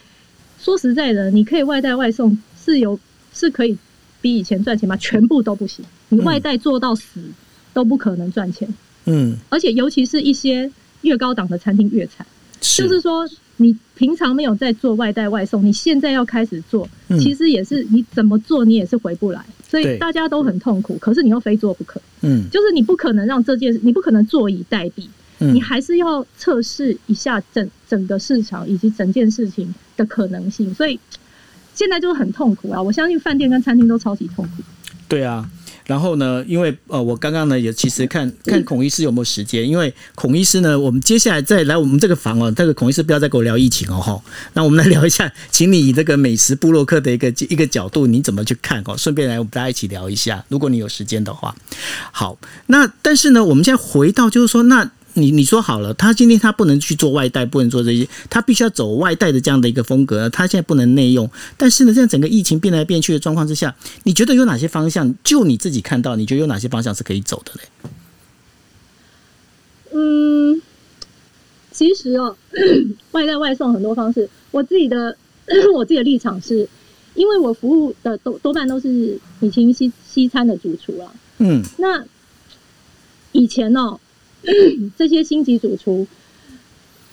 [0.58, 2.98] 说实在的，你可以外带外送是有
[3.32, 3.76] 是可以
[4.20, 4.96] 比以前赚钱吗？
[4.96, 5.84] 全部都不行。
[6.08, 7.20] 你外带做到死
[7.72, 8.72] 都不可能赚钱。
[9.06, 9.36] 嗯。
[9.48, 10.70] 而且尤其是一些
[11.02, 12.26] 越高档的餐厅越惨。
[12.60, 13.28] 就是说。
[13.60, 20.96] 你平常没有在做外带外送，你现在要开始做，其实也是你怎么做你也是回不来，所以大家都很痛苦。
[20.98, 25.04] 可是你又非做不可，嗯，就是你不可能让这件事，你不可能坐以待毙，
[25.38, 30.72] 你还是要测试一下整整个市场以及整件事情的可能性。
[30.72, 30.98] 所以
[31.74, 32.82] 现在就是很痛苦啊！
[32.82, 34.62] 我相信饭店跟餐厅都超级痛苦。
[35.06, 35.46] 对啊。
[35.90, 36.44] 然后呢？
[36.46, 44.22] 因为呃，我刚刚呢也其实看看孔医师有没有时间，因为孔医师呢，我们接下来再来我们这个房哦，这个孔医师不要再跟我聊疫情哦哈。
[44.52, 48.96] 那我们来聊一下，请你以这个美食布洛克的一个一个角度，你怎么去看哦？
[48.96, 51.52] 顺便来我们大家一起聊一下，如果你有时间的话。
[52.12, 54.92] 好，那但是呢，我们现在回到就是说那。
[55.20, 60.28] 你你说好了，他今天他不能去做外带，不能做这些，他必须要走外带的这样的一个风格。
[60.30, 65.14] 他现在不能内用，但是呢，在整个疫情变来变去的状况之下，你觉得有哪些方向？
[65.22, 67.60] 就你自己看到，你觉得有哪些方向是可以走的嘞？
[69.92, 70.62] 嗯，
[71.70, 72.36] 其实哦，
[73.12, 74.28] 外带外送很多方式。
[74.50, 75.16] 我自己的
[75.74, 76.68] 我自己的立场是，
[77.14, 81.12] 因为我服务的多多半都是米其林西西餐的主厨啊。
[81.38, 82.04] 嗯，那
[83.32, 83.98] 以前哦。
[84.96, 86.06] 这些星级主厨，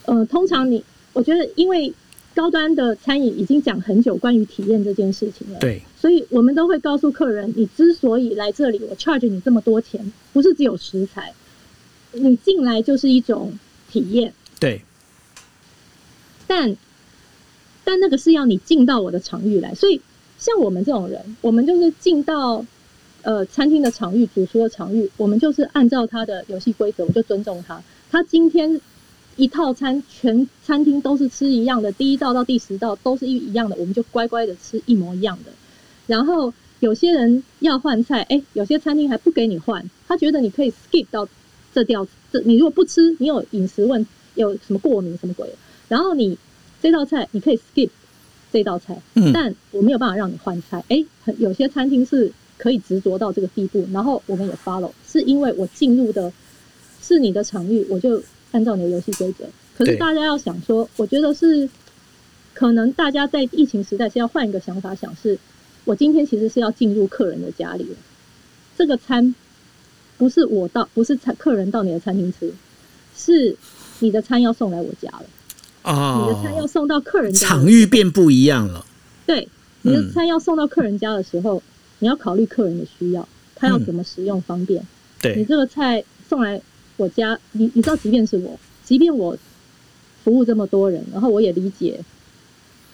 [0.06, 1.94] 呃，通常你，我觉得，因为
[2.34, 11.34] 高端的餐饮已经讲很久关于体验这件事情了，对，所以我们都会告诉客人，你之所以来这里，我 charge 你这么多钱，不是只有食材，
[12.14, 13.58] 你进来就是一种
[13.92, 14.82] 体验，对，
[16.48, 16.78] 但
[17.84, 20.00] 但那个是要你进到我的场域来，所以
[20.40, 22.66] 像我们这种人，我们就是进到。
[23.28, 27.84] 呃，餐厅的场域，主厨的场域，我们就是按照他的游戏规则，我就尊重他。
[28.10, 28.80] 他今天
[29.36, 35.52] 一套餐，全餐厅都是吃一样的，第一道到第十道都是一一样的，我们就乖乖的吃一模一样的。
[36.06, 41.28] 然后有些人要换菜，哎，有些餐厅还不给你换，他觉得你可以 skip 到
[41.74, 45.54] 这道，这你如果不吃，你有饮食问，有什么过敏什么鬼，
[45.90, 46.38] 然后你
[46.82, 47.90] 这道菜你可以 skip
[48.54, 49.02] 这道菜，
[49.34, 50.82] 但我没有办法让你换菜。
[50.88, 51.04] 哎，
[51.38, 52.32] 有些餐厅是。
[52.58, 56.32] 可以执着到这个地步，然后我们也 follow，是因为我进入的
[57.02, 59.46] 是你的场域，我就按照你的游戏规则。
[59.78, 61.70] 可是大家要想说，我觉得是
[62.56, 65.38] 可能大家在疫情时代是要换一个想法，想是
[65.86, 67.96] 我今天其实是要进入客人的家里了，
[68.76, 69.36] 这个餐
[70.18, 72.52] 不是我到，不是餐客人到你的餐厅吃，
[73.16, 73.56] 是
[74.00, 75.26] 你的餐要送来我家了。
[75.84, 78.84] 哦，你的餐要送到客人家，场域变不一样了。
[79.28, 79.48] 对，
[79.84, 81.62] 你的餐要送到客人家的时候。
[82.00, 84.86] 你要考虑客人的需要，他要怎么使用方便。
[85.22, 86.62] 对你这个菜送来
[86.96, 89.38] 我家，你你知道，即便是我，即便我
[90.24, 92.00] 服务这么多人，然后我也理解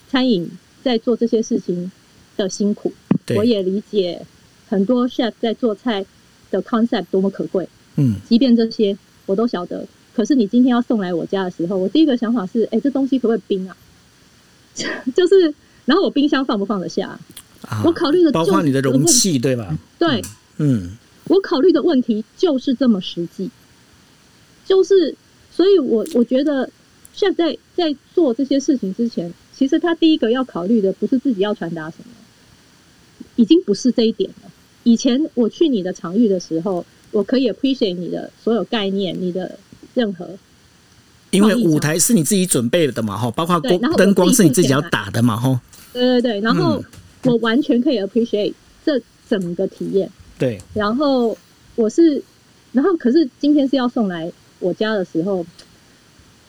[0.10, 0.50] 餐饮
[0.84, 1.92] 在做这些事情
[2.38, 2.94] 的辛苦，
[3.36, 4.26] 我也理解
[4.70, 6.06] 很多 chef 在做菜
[6.50, 7.68] 的 concept 多么可贵。
[7.96, 9.86] 嗯，即便这些我都晓得，
[10.16, 13.76] 可是你今天要送来我家的时候，我第一个想法是：哎，这东西可不可以冰啊？
[15.16, 15.54] 就是，
[15.86, 17.20] 然后我冰箱放不放得下？
[17.84, 19.78] 我考虑的包括你的容器，对吧？
[19.98, 20.22] 对，
[20.58, 20.92] 嗯，
[21.26, 23.50] 我考虑的问题就是这么实际，
[24.66, 25.16] 就是，
[25.52, 26.70] 所以我我觉得，
[27.14, 32.06] 现在在做这些事情之前，其其实他第一个要考虑的不是自己要传达什么，
[33.38, 34.52] 已经不是这一点了。
[34.84, 39.58] 以前我去你的场域的时候，我可以 appreciate 你的所有概念，你的
[39.94, 40.28] 任何，
[41.32, 45.62] 因为舞台是你自己准备的嘛，哈，包括光灯光是你自己要打的嘛，哈。
[45.94, 46.84] 对对对，然后
[47.24, 48.54] 我完全可以 appreciate
[48.86, 50.10] 这整个体验。
[50.38, 51.38] 对，然后
[51.76, 52.22] 我是，
[52.72, 55.46] 然后可是今天是要送来我家的时候，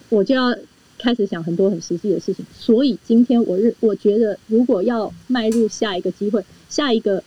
[0.08, 0.54] 我就要
[0.98, 2.44] 开始想很多很实际的事情。
[2.52, 7.22] 所以今天我认，我觉得如果要迈入下一个机会，下一个。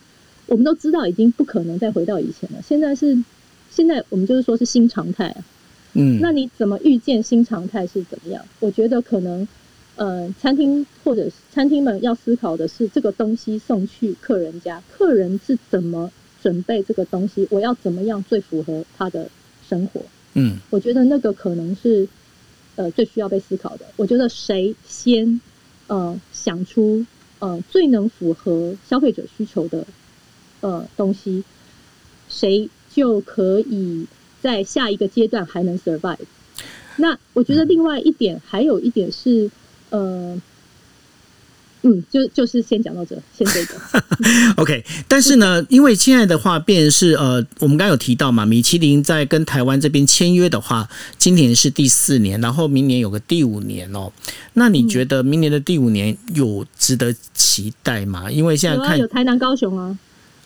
[0.49, 2.62] 我们都知道已经不可能再回到以前了。
[2.65, 3.21] 现在是，
[3.69, 5.43] 现在我们就是说是新常态啊。
[5.91, 8.41] 嗯，那你怎么预见新常态是怎么样？
[8.62, 9.45] 我觉得可能，
[9.97, 16.10] 呃，餐厅或者餐厅们要思考的是，这个东西送去客人家，客人是怎么
[16.41, 17.45] 准备这个东西？
[17.51, 19.29] 我要怎么样最符合他的
[19.67, 20.01] 生活？
[20.36, 22.07] 嗯，我觉得那个可能是，
[22.75, 23.86] 呃，最需要被思考的。
[23.97, 25.41] 我觉得谁先，
[25.88, 27.05] 呃，想出
[27.39, 29.86] 呃最能符合消费者需求的。
[30.60, 31.43] 呃，东西
[32.27, 34.07] 谁就可以
[34.41, 36.17] 在下一个阶段还能 survive？
[36.95, 39.51] 那我觉得另外一点还有一点是，
[39.89, 40.39] 呃，
[41.84, 43.76] 嗯，就就是先讲到这，先这个。
[44.58, 54.12] OK，但是呢，因为现在的话，便是呃，我们刚刚有提到嘛，米其林在跟台湾这边签约的话，今年是第四年，然后明年有个第五年哦。
[54.54, 58.30] 那你觉得明年的第五年有值得期待吗？
[58.30, 59.97] 因为现在看有台南、高雄啊。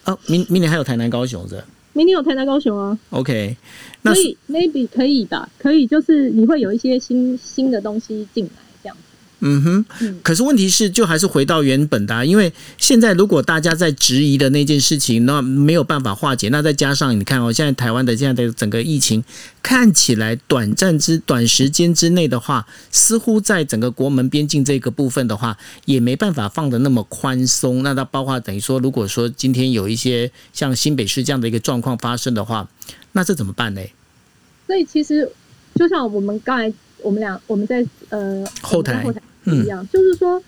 [0.04, 1.63] 哦，明明年还有台南、高雄的。
[1.93, 2.99] 明年有台南、高雄啊。
[3.10, 3.56] OK，
[4.01, 5.49] 那所以 maybe 可以吧？
[5.58, 8.51] 可以，就是你会有一些新新的东西进来。
[9.43, 19.23] 嗯哼，可是问题是，就还是回到原本的，因为现在如果大家在质疑的那件事情，那没有办法化解，那再加上你看哦，现在台湾的现在的整个疫情
[19.63, 27.82] 看起来短暂之短时间之内的话，似乎在整个国门边境这个部分的话，也没办法放的那么宽松。
[27.82, 32.69] 那它包括等于说，如果说今天有一些像新北市这样的一个状况发生的话，
[33.13, 33.82] 那这怎么办呢？
[34.67, 35.27] 所以其实
[35.73, 39.19] 就像我们刚才我们俩我们在呃后台后台。
[39.45, 40.41] 一样，就是说，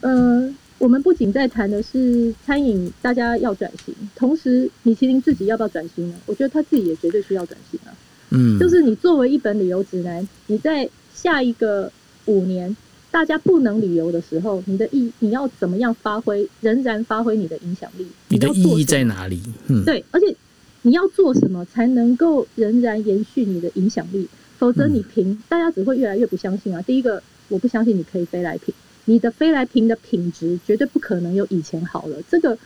[0.00, 6.14] 呃，我们不仅在谈的是餐饮，大家要转型，同时米其林自己要不要转型呢？
[6.26, 7.90] 我觉得他自己也绝对需要转型啊。
[8.30, 11.90] 嗯，就是你作为一本旅游指南，你在下一个
[12.26, 12.76] 五年
[13.10, 18.06] 大家不能旅游的时候，你的意你要怎么样发挥，仍然发挥你的影响力？
[18.28, 19.42] 你的意义在哪里？
[19.68, 20.34] 嗯，对，而且
[20.82, 24.28] 你要做什么才能够仍然延续你的影响力？
[24.58, 26.80] 否则你凭大家只会越来越不相信啊。
[26.82, 27.22] 第一个。
[27.48, 28.74] 我不相信你可以飞来平，
[29.04, 32.16] 你的飞来平的品质绝对不可能有以前好了。
[32.30, 32.56] 这个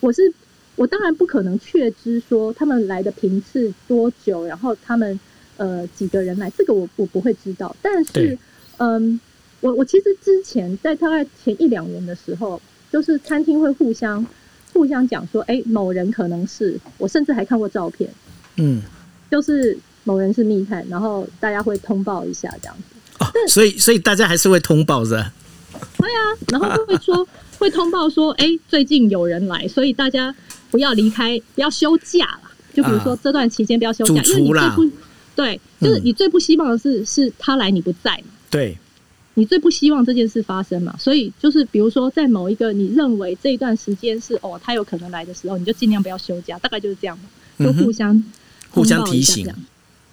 [0.00, 0.32] 我是
[0.76, 5.18] 我当然不可能确知说他们来的频次多久，然后他们
[5.56, 7.74] 呃几个人来，这个我我不会知道。
[7.82, 8.38] 但是
[8.76, 9.18] 嗯，
[9.60, 12.62] 我我其实之前在大概前一两年的时候，
[12.92, 14.24] 就是餐厅会互相
[14.72, 18.08] 互相讲说，哎，某人可能是我甚至还看过照片，
[18.56, 18.80] 嗯，
[19.28, 22.94] 就是某人是密探，然后大家会通报一下这样子。
[23.18, 25.32] 哦，所以所以大家还是会通报的，
[25.96, 27.28] 对啊，然后就会说
[27.58, 30.34] 会通报说，哎，最近有人来，所以大家
[30.70, 32.50] 不要离开，不要休假了。
[32.72, 34.90] 就比如说这段期间不要休假，因为你最不
[35.34, 38.76] 对，就是你最不希望的是是他来你不在嘛，对，
[39.34, 48.22] 你最不希望这件事发生嘛，所以就是比如说在某一个你认为这一段时间是哦他有可能来的时候，你就尽量不要休假，大概就是这样嘛，就互相
[48.70, 49.52] 互相提醒，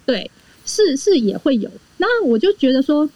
[0.04, 0.28] 对。
[0.68, 3.08] 是是也会有，那我就觉得说，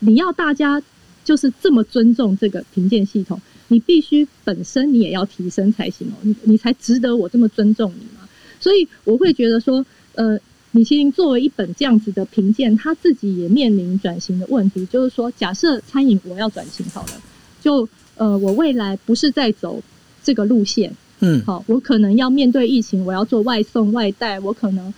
[0.00, 0.82] 你要大家
[1.24, 8.28] 就是这么尊重这个评鉴系统，你必须本身你也要提升才行哦，你你才值得我这么尊重你嘛。
[8.60, 10.38] 所以我会觉得说，呃，
[10.72, 17.22] 米其林作为一本这样子的评鉴，他自己也面临转型的问题，就是说，假设餐饮我要转型好了，
[17.60, 19.82] 就呃，我未来不是在走
[20.22, 24.92] 这个路线，嗯，好，我可能要面对疫情，我要做外送外带，我可能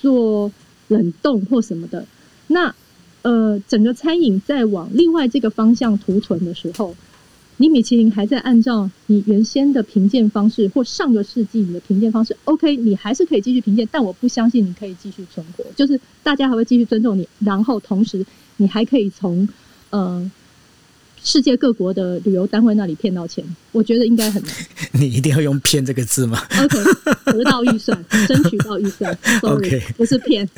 [0.00, 0.52] 做。
[0.90, 2.02] 冷冻或什么的，
[2.48, 2.74] 那
[3.22, 6.94] 呃，整个餐饮在往另外这个方向图存的时候，
[7.58, 18.24] 你米其林还在按照你原先的评鉴方式或上个世纪你的评鉴方式，OK，你还是可以继续评鉴，但我不相信你可以继续存活，就是大家还会继续尊重你，然后同时
[18.58, 19.48] 你还可以从
[19.90, 20.30] 呃。
[21.22, 24.52] 世界各国的旅游单位那里骗到钱，我觉得应该很难。
[24.92, 26.78] 你一定要用“骗”这个字吗？OK，
[27.26, 29.16] 得到预算， 争取到预算。
[29.42, 30.48] OK，不是骗。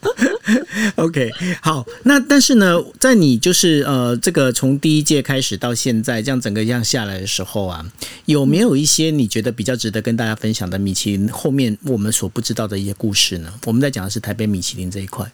[0.96, 1.30] OK，
[1.60, 1.86] 好。
[2.04, 7.84] 那但是呢，在你就是呃，这个从第一届开始到现在，这样整个这样下来的时候啊，
[8.24, 13.52] 有没有一些你觉得比较值得跟大家分享的米其林后面我们所不知道的一些故事呢？
[13.66, 15.30] 我们在讲的是台北米其林这一块。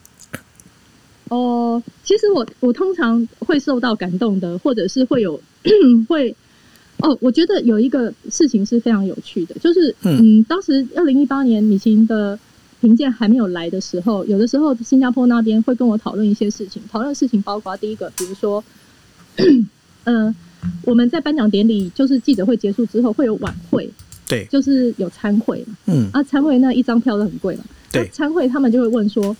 [1.28, 5.40] 哦，其实我我通常会受到感动的，或者是会有
[6.08, 6.34] 会
[6.98, 12.38] 哦，我觉得有一个事情是非常有趣的，就是嗯，当时二零一八年米其林的
[12.80, 18.62] 评鉴还没有来的时候，有的时候新加坡那边会跟我讨论一些事情，讨论事情包括第一个，比如说，
[20.04, 20.34] 嗯，
[20.84, 23.90] 我们在颁奖典礼就是记者会结束之后会有晚会，
[24.28, 29.36] 对，就是有参会嘛，嗯，啊，参会那一张票都很贵嘛，对，参会他们就会问说。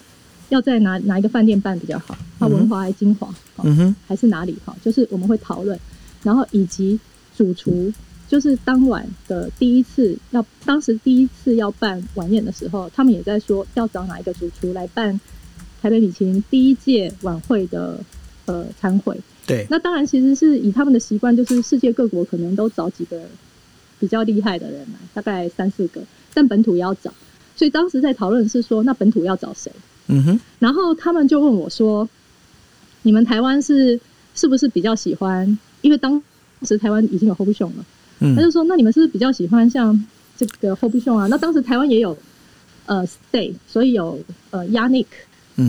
[0.48, 2.16] 要在哪哪一个饭店办比较好？
[2.38, 3.34] 啊，文华还是金华？
[3.64, 4.56] 嗯哼，还是哪里？
[4.64, 5.78] 哈，就是我们会讨论，
[6.22, 6.98] 然后以及
[7.36, 7.92] 主厨，
[8.28, 15.18] 就是当晚的第一次要，当时第一次要办晚宴的时候，他们也在说要找哪一个主厨来办
[15.80, 17.98] 台北米其林第一届晚会的
[18.44, 19.18] 呃餐会。
[19.46, 23.22] 对，那当然其实是以他们的习惯，就是世界各国可能都找几个
[23.98, 26.02] 比较厉害的人来，大概三四个，
[26.34, 27.12] 但本土也要找，
[27.56, 29.72] 所以当时在讨论是说，那本土要找谁？
[30.08, 32.08] 嗯哼，然后他们就问我说
[33.02, 33.98] ：“你们台湾是
[34.34, 35.58] 是不是比较喜欢？
[35.82, 36.22] 因为当
[36.62, 37.84] 时台湾已经有 Hope Show 了，
[38.20, 41.26] 嗯，他就说：那你们是不是比较喜欢像这个 Hope Show 啊？
[41.26, 42.16] 那当时台湾也有
[42.86, 44.18] 呃 Stay，所以有
[44.50, 45.06] 呃 Yannick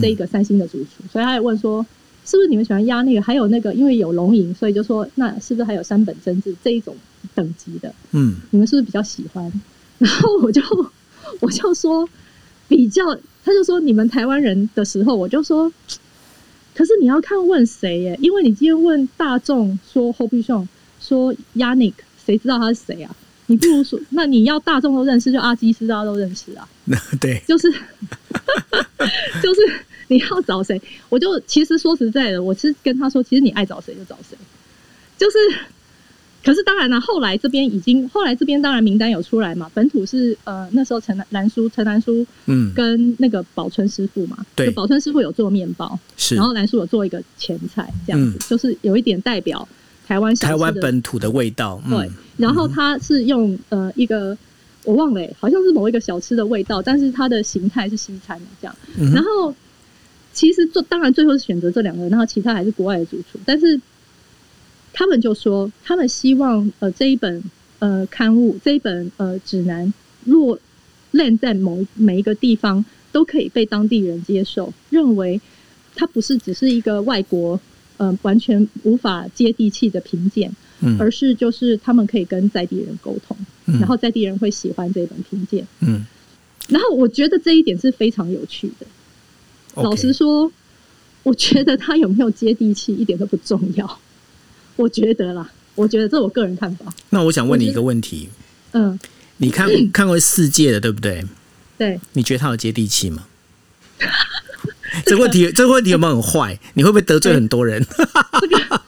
[0.00, 1.84] 这一个三星的主厨，所以他也问说：
[2.24, 3.20] 是不是你们喜欢 Yannick？
[3.20, 6.94] 还有那个因为有龙吟，所以就说那是不是还有山本真治这一种
[7.34, 7.92] 等级的？
[8.12, 9.52] 嗯，你们是不是比较喜欢？
[9.98, 10.62] 然后我就
[11.40, 12.08] 我就说
[12.68, 13.02] 比较。”
[13.48, 15.72] 他就说：“你们台湾人的时候，我就说，
[16.74, 18.18] 可是你要看问谁耶？
[18.20, 20.68] 因为你今天问大众说 h o b i s o n
[21.00, 21.94] 说 Yannick，
[22.26, 23.16] 谁知道他是谁啊？
[23.46, 26.68] 你不如说，那你要大众都认识，就阿基斯大家都认识啊。
[27.18, 27.72] 对，就是
[29.42, 29.60] 就是
[30.08, 30.78] 你要找谁？
[31.08, 34.36] 我就其实说实在的，我是跟他说，其实你爱找谁就找谁，
[35.16, 35.38] 就是。”
[36.44, 39.70] 可是当然了，后来这边已经，后来这边当然名单有出来嘛。
[39.74, 49.68] 本土是呃那时候陈南南叔陈南叔，嗯，跟那个宝春师傅嘛，对，宝春师傅有做面包，是，然后南叔有做一个前菜，这样子，就是有一点代表
[50.06, 52.08] 台湾台湾本土的味道，对。
[52.36, 54.38] 然后他是用呃一个
[54.84, 58.74] 我忘了，好像是某一个小吃的味道，但是它的形态是西餐的这样。
[59.12, 59.52] 然后
[60.32, 63.78] 其实做当然最后是选择这两个，然后其他还是国外的主厨，但是。
[64.98, 67.40] 他们就说，他们希望呃这一本
[67.78, 69.94] 呃刊物这一本呃指南
[70.24, 70.58] 落
[71.12, 75.40] 烂在某每一个地方都可以被当地人接受，认为
[75.94, 77.60] 它不是只是一个外国
[77.98, 83.36] 呃完全无法接地气的评鉴，嗯，而是就是他们可以跟在地人沟通，
[83.66, 86.04] 然后在地人会喜欢这本评鉴，嗯，
[86.66, 88.86] 然后我觉得这一点是非常有趣的。
[89.76, 90.50] 老实说，
[91.22, 94.00] 我觉得他有没有接地气一点都不重要。
[94.78, 96.86] 我觉得啦，我觉得这是我个人看法。
[97.10, 98.28] 那我想问你一个问题，
[98.70, 98.96] 嗯，
[99.38, 101.24] 你看 看过世界的对不对？
[101.76, 103.26] 对，你觉得他有接地气吗？
[105.04, 106.56] 这个问题，这个问题有没有很坏？
[106.74, 107.84] 你会不会得罪很多人？
[108.40, 108.80] 这个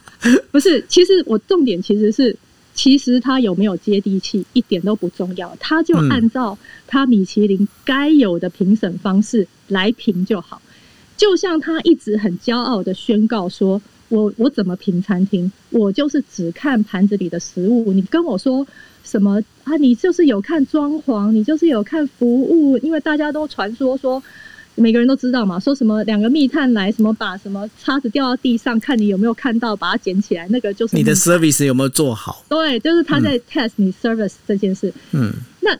[0.49, 2.33] 不是，其实我重点其实是，
[2.73, 10.61] 其实他有没有接地气一点都不重要，他就按照他米其林该有的评审方式来评就好。
[11.17, 13.81] 就像他一直很骄傲的宣告说。
[14.11, 15.49] 我我怎么评餐厅？
[15.69, 17.93] 我就是只看盘子里的食物。
[17.93, 18.67] 你跟我说
[19.05, 19.77] 什么啊？
[19.77, 22.77] 你就是有看装潢，你就是有看服务。
[22.79, 24.21] 因为大家都传说说，
[24.75, 32.43] 每个人都知道嘛，说什么两个密探来，什么把什么叉子掉到地上，看你有没有看到，把它捡起来，那个就是你的 service 有没有做好？
[32.49, 34.93] 对，就是他在 test 你 service 这件事。
[35.13, 35.31] 嗯，
[35.61, 35.77] 那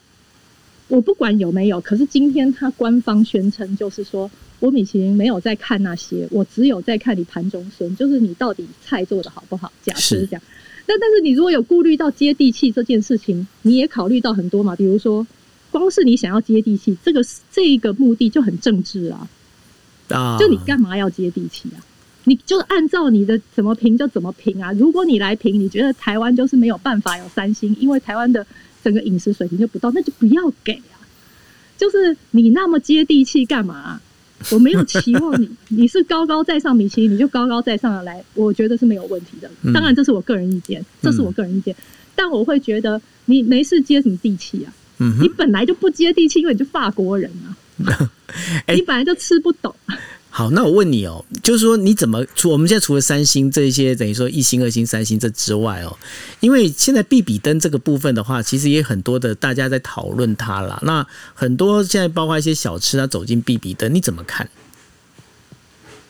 [0.87, 4.31] 我不管有没有，可是今天他官方宣称就是说。
[4.61, 9.69] 我米其林没有在看那些，我只有在看你盘中孙，就是你到底菜做的好不好。
[9.83, 10.41] 假设是这样，
[10.87, 14.75] 那但是你如果有顾虑到接地气这件事情，你也考虑到很多嘛。
[14.75, 15.25] 比如说，
[15.71, 19.27] 光是你想要接地气，这个这个目的就很政治啊。
[20.09, 21.81] 啊，就你干嘛要接地气啊？
[22.25, 24.71] 你就按照你的怎么评就怎么评啊。
[24.73, 28.45] 如果你来评，你觉得台湾就是没有办法有三星，因为台湾的
[28.83, 31.01] 整个饮食水平就不到，那就不要给啊。
[31.79, 33.99] 就是你那么接地气干嘛？
[34.51, 39.49] 我没有期望你， 你是高高在上米其林，你就高高在上的来，我觉得是没有问题的。
[39.73, 41.75] 当然，这是我个人意见，这是我个人意见。
[42.15, 44.73] 但我会觉得你没事接什么地气啊？
[45.19, 47.55] 你本来就不接地气，因为你就法国人啊，
[48.73, 49.73] 你本来就吃不懂。
[50.33, 55.97] 好，那我问你哦，就是说你怎么除我们现在除了三星这些等于说一星、二星、三星这之外哦，
[56.39, 60.79] 因为现在比比登这个部分的话，其实也很多的大家在讨论它啦。
[60.83, 64.49] 那很多现在包括一些小吃，它走进比比登，你怎么看？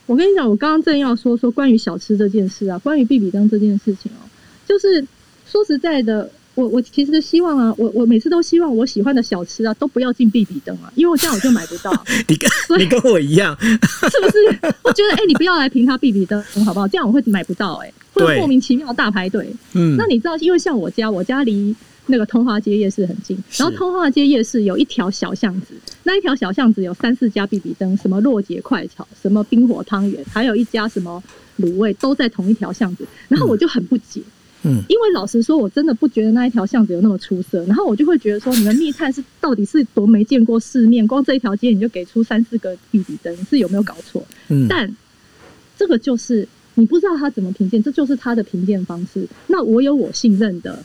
[0.06, 4.22] 我跟你讲，我刚刚正要说说关于小吃这件事啊，关于比比登这件事情哦，
[4.68, 5.04] 就是
[5.50, 11.92] 说实在的，我我其实希望啊，我我每次都希望我喜欢的小吃啊都不要进必比登啊，因为这样我就买不到，
[12.28, 12.50] 你跟
[12.80, 14.74] 你跟我一样，是不是？
[14.84, 16.88] 我觉得哎、你不要来评他必比登好不好？
[16.88, 19.54] 这样我会买不到哎、会莫名其妙大排队。
[19.74, 21.74] 嗯那你知道，因为像我家，我家离
[22.08, 25.68] 那个通化街夜市很近，然后通化街夜市有一条小巷子，
[26.04, 31.24] 那一条小巷子有三四家必比登，什么洛杰快炒，什么冰火汤圆，还有一家什么
[31.60, 33.08] 卤味，都在同一条巷子。
[33.30, 34.26] 然后我就很不解，嗯
[34.64, 37.64] 因为老实说，我真的不觉得那一条巷子有那么出色。
[37.66, 44.24] 然后我就会觉得说，你们密探是到底是多没见过世面，光这一条街你就给出三四个必比登，是有没有搞错？
[44.50, 44.96] 嗯，但
[45.78, 49.28] 这个就是你不知道他怎么评鉴，这就是他的评鉴方式。
[49.48, 50.84] 那我有我信任的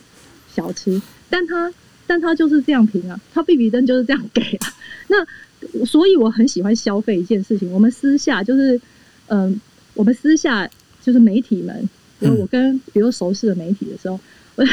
[0.54, 1.72] 小吃，但他
[2.06, 4.72] 但他就是这样评啊，他必比登就是这样给啊。
[5.08, 8.80] 那所以我很喜欢消费一件事情，我们私下就是
[9.28, 9.60] 嗯、
[9.94, 10.70] 我们私下
[11.02, 11.88] 就是媒体们，
[12.18, 14.18] 比如我跟比如熟识的媒体的时候，
[14.56, 14.64] 我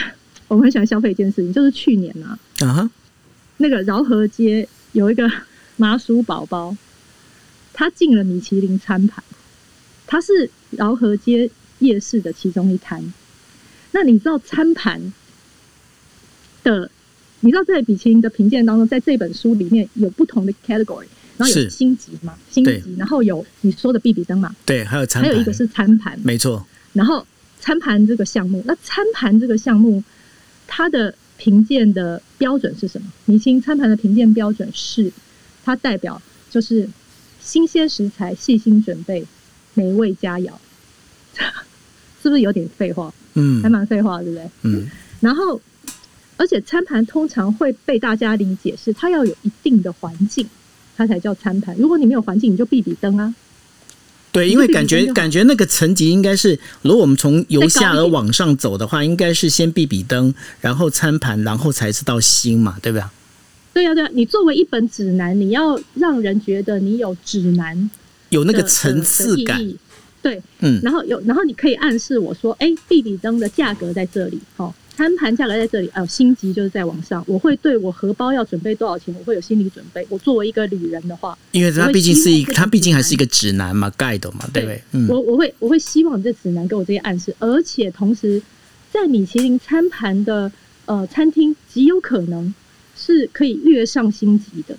[0.47, 2.91] 我们很喜欢消费一件事情，就是去年啊，啊哈，
[3.57, 5.29] 那个饶河街有一个
[5.77, 6.75] 麻薯宝宝，
[7.73, 9.23] 他进了米其林餐盘，
[10.05, 13.13] 他是饶河街夜市的其中一摊。
[13.91, 15.13] 那你知道餐盘
[16.63, 16.89] 的，
[17.41, 21.05] 你知道在米其林的评鉴当中，在这本书里面有不同的 category，
[21.37, 27.25] 然后有星级嘛，星级，然后有你说的必比登嘛，对，还有餐盘，还有一个是餐盘，没错，然后
[27.63, 30.03] 餐盘这个项目，那餐盘这个项目，
[30.67, 33.07] 它的评鉴的标准是什么？
[33.23, 35.09] 米其林餐盘的评鉴标准是，
[35.63, 36.85] 它代表就是
[37.39, 39.25] 新鲜食材、细心准备、
[39.75, 40.51] 美味佳肴，
[42.21, 43.13] 是不是有点废话？
[43.35, 44.49] 嗯还蛮废话，对不对？
[44.63, 44.85] 嗯
[45.21, 45.61] 然后，
[46.35, 50.45] 而且餐盘通常会被大家理解是它要有一定的环境，
[50.97, 51.73] 它才叫餐盘。
[51.77, 53.33] 如果你没有环境，你就必比登啊。
[54.33, 63.13] 对，因为感觉 感觉那个层级应该是，如果我们从由下而往上走的话，应该是先壁比灯，然后餐盘，然后才是到心嘛，对吧？
[63.73, 67.89] 对呀、对呀、你作为一本指南，你要让人觉得你有指南
[68.29, 69.59] 有那的个层次感，。
[70.21, 80.05] 对，嗯然后有，然后你可以暗示我说，哎，壁比灯的价格在这里，哦，餐盘价格在这里，哦，星级就是在往上，我会对我荷包要准备多少钱，我会有心理准备。
[80.07, 84.83] 我作为一个旅人的话，因为它毕竟是一，个它毕竟还是一个指南嘛，guide 嘛，对不对？
[84.91, 88.41] 嗯，我我会我会希望你这指南给我这些暗示，而且同时
[88.91, 90.51] 在米其林餐盘的
[90.85, 92.53] 呃餐厅极有可能
[92.95, 94.77] 是可以跃上星级的，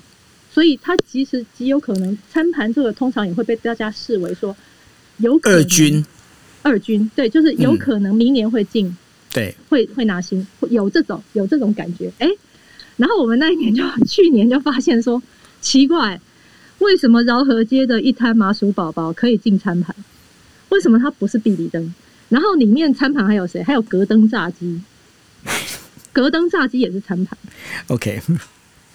[0.52, 4.56] 所以它其实极有可能餐盘这个通常也会被大家视为说
[5.16, 6.06] 有可能二军，
[6.62, 8.96] 二军对，就是有嗯可能明年会进、
[9.34, 12.30] 对，会会拿星，会有这种有这种感觉哎、
[12.96, 15.20] 然后我们那一年就去年就发现说
[15.60, 16.20] 奇怪，
[16.78, 19.94] 为什么饶河街的一摊麻薯宝宝可以进餐盘？
[20.68, 21.92] 为什么它不是必比灯？
[22.28, 23.62] 然后里面餐盘还有谁？
[23.62, 24.80] 还有格登炸鸡，
[26.12, 27.36] 格登炸鸡也是餐盘
[27.88, 28.20] ，OK，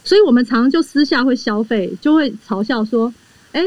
[0.04, 3.14] 所以我们常常就私下会消费，就会嘲笑说，
[3.52, 3.62] 哎、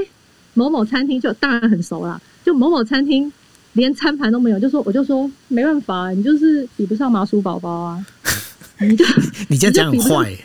[0.54, 3.30] 某某餐厅就当然很熟啦，就某某餐厅
[3.74, 8.06] 连餐盘都没有，就说我就说没办法，你就是比不上麻薯宝宝啊，
[8.80, 9.04] 你就
[9.48, 10.38] 你这样讲很你就比不上坏，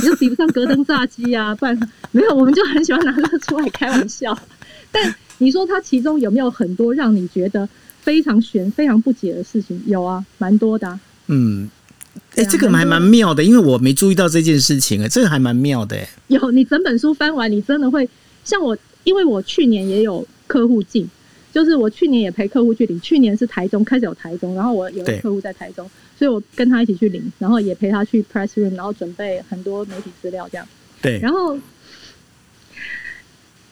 [0.00, 1.78] 你就比不上格登炸鸡啊，不然
[2.10, 4.36] 没有，我们就很喜欢拿这个出来开玩笑。
[4.90, 7.68] 但你说它其中有没有很多让你觉得
[8.00, 9.80] 非常悬、非常不解的事情？
[9.86, 11.00] 有啊，蛮多的、啊。
[11.28, 11.70] 嗯。
[12.34, 18.08] 哎、这个还蛮妙的，因为我没注意到这件事情，哎，这个还蛮妙的，哎，有，你整本书翻完，你真的会
[18.44, 21.08] 像我，因为我去年也有客户进，
[21.52, 25.88] 就是我去年也陪客户去领，去年是台中开始有台中，然后我有对客户在台中，
[26.18, 30.66] 所以我跟他一起去领，然后也陪他去 press room，然后准备很多媒体资料这样。
[31.02, 31.58] 对，然后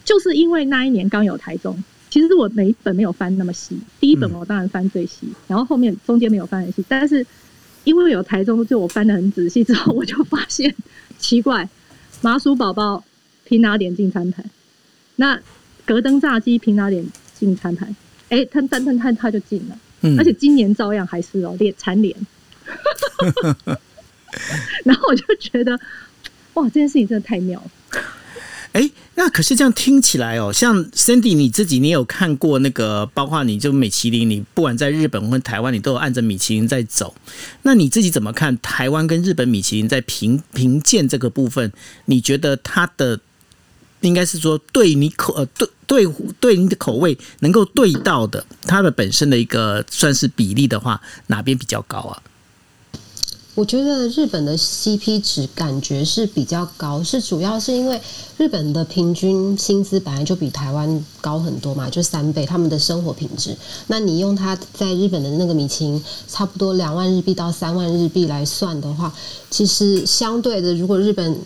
[0.05, 7.27] 就是因为那一年刚有台中，其实我每一本没有翻那么细，第一本嗯我当然翻最细，然后后面中间没有翻很细，但是
[7.85, 10.75] 因为有台中，就我翻的很仔细之后，我就发现
[11.19, 11.67] 奇怪，
[12.21, 13.03] 麻薯宝宝
[13.45, 14.45] 凭哪点进餐盘？
[15.17, 15.41] 那
[15.87, 17.05] 格登炸鸡凭哪点
[17.41, 17.97] 进餐盘？
[18.29, 22.15] 哎，他但但他他就进了，嗯而且今年照样还是哦，连蝉联。
[24.85, 25.77] 然后我就觉得，
[26.55, 27.71] 哇，这件事情真的太妙了。
[28.73, 37.17] 哎，那可是这样听起来哦，像 Cindy 你自己，你有看过那个，包括你就米其林，你不管在日本或台湾，你都有按着米其林在走。
[37.63, 41.73] 那你自己怎么看台湾跟日本米其林在评评鉴这个部分？
[42.05, 43.19] 你觉得它的
[44.01, 46.07] 应该是说对你口呃对对
[46.41, 52.23] 对你的口味能够对到的，它的本身的一个算是比例的话，哪边比较高啊？
[53.57, 58.01] 我觉得日本的 CP 值感觉是比较高，是主要是因为
[58.39, 63.55] 日本的平均薪资本来就比台湾高很多嘛，就三倍，他们的生活品质。
[63.89, 69.13] 那你用它在日本的那个米其林差不多两万日币到三万日币来算的话，
[69.51, 71.37] 其实相对的，如果日本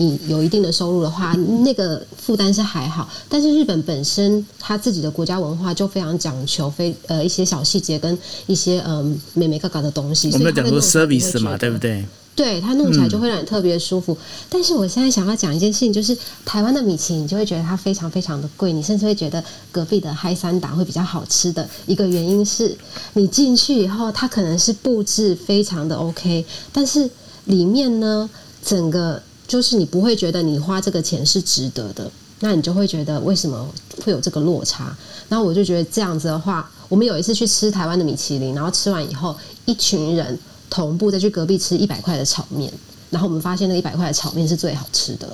[0.00, 3.06] 你有一定的收入的话，那个负担是还好。
[3.28, 10.30] 但是日本本身它自己的国家文化就非常讲求非呃一些小细节跟一些嗯美美嘎嘎的东西。
[10.32, 12.02] 我们讲说 service 嘛，对不对？
[12.34, 14.16] 对，它弄起来就会让你特别舒服。
[14.48, 22.74] 但是我现在想要讲一件事情，就是台湾的米其林，你就会觉得它非常非常的贵，你甚至会觉得隔壁的嗨三达会比较好吃的一个原因是，
[23.12, 27.10] 你进去以后，它可能是布置非常的 OK，但是
[27.44, 28.30] 里面呢，
[28.64, 29.22] 整个。
[29.50, 33.68] 就是你不会觉得你花这个钱是值得的，那你就会觉得为什么
[34.04, 34.96] 会有这个落差？
[35.28, 40.38] 然后我就觉得这样子的话，我们有一次去吃台湾的米其林，然后吃完以后，一群人
[40.70, 42.72] 同步再去隔壁吃一百块的炒面，
[43.10, 45.28] 然后我们发现那一百块的炒面是最好吃的，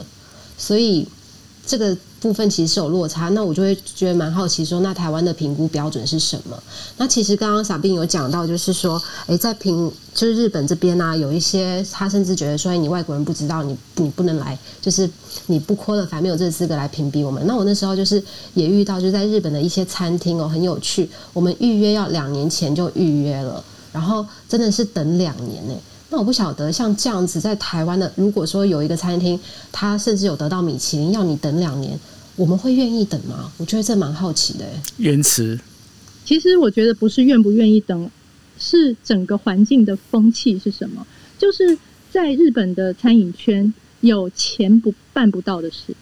[0.56, 1.06] 所以
[1.66, 1.96] 这个。
[2.18, 6.60] 部分其实是有落差，那我就会觉得蛮好奇，说那台湾的评估标准是什么？
[6.96, 15.08] 那其实刚刚傻兵有讲到，就是说，诶，在评就是日本这边呢，有一些他甚至觉得说，你外国人不知道，你你不能来，就是
[15.46, 17.46] 你不扩了，反没有这个资格来评比我们。
[17.46, 18.20] 那我那时候就是
[18.54, 23.62] 也遇到，就在日本的一些餐厅哦，很有趣，我们预约要两年前就预约了，
[23.92, 25.74] 然后真的是等两年呢。
[26.08, 29.38] 那我不晓得，像这样子在台湾的，如果说有一个餐厅，
[29.72, 31.98] 他甚至有得到米其林，要你等两年，
[32.36, 33.50] 我们会愿意等吗？
[33.58, 34.64] 我觉得这蛮好奇的。
[34.98, 35.58] 延迟，
[36.24, 38.08] 其实我觉得不是愿不愿意等，
[38.56, 41.04] 是整个环境的风气是什么？
[41.36, 41.76] 就是
[42.12, 45.92] 在日本的餐饮圈，有钱不办不到的事。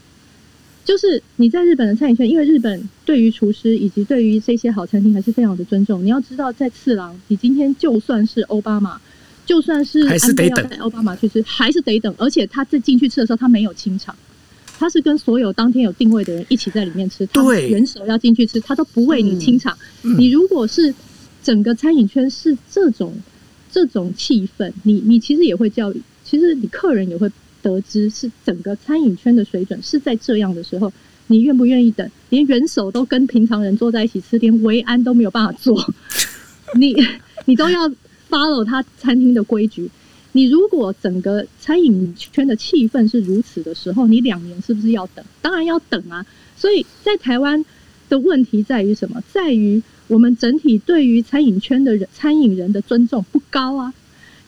[0.84, 6.04] 就是你在日本的餐饮圈，因为日本对于厨师以及对于这些好餐厅还是非常的尊重。
[6.04, 9.00] 你要知道，在次郎，你今天就算是奥巴马。
[9.46, 12.14] 就算是还是得等奥巴马去吃，还是得等。
[12.16, 14.16] 而且他在进去吃的时候，他没有清场，
[14.78, 17.26] 他是跟所有当天有定位的人一起在里面吃。
[17.26, 19.76] 对，人手要进去吃，他都不为你清场。
[20.00, 20.94] 你如果是
[21.42, 23.14] 整个餐饮圈是这种
[23.70, 27.30] 这种气氛，你你其实也会教育，其实你客人也会
[27.60, 30.90] 得知是整个餐饮圈的水准是在这样的时候，
[31.26, 32.10] 你愿不愿意等？
[32.30, 35.94] 连人手都跟平常人坐在一起吃，连维安都没有办法做，
[36.78, 36.96] 你
[37.44, 37.92] 你都要。
[38.28, 39.90] Follow 他餐厅的规矩，
[40.32, 45.24] 你如果整个餐饮圈的气氛是如此的时候，你两年是不是要等？
[45.40, 46.26] 当然要等啊！
[46.56, 47.64] 所以在台湾
[48.08, 49.22] 的问题在于什么？
[49.32, 53.94] 在于我们整体对于餐饮圈的人、餐饮人的尊重不高啊！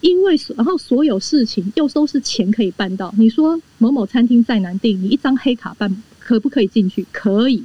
[0.01, 3.15] 因为然后所有事情又都是钱可以办到。
[3.17, 7.07] 你说某某餐厅再难订，你一张黑卡办可不可以进去？
[7.13, 7.63] 可以，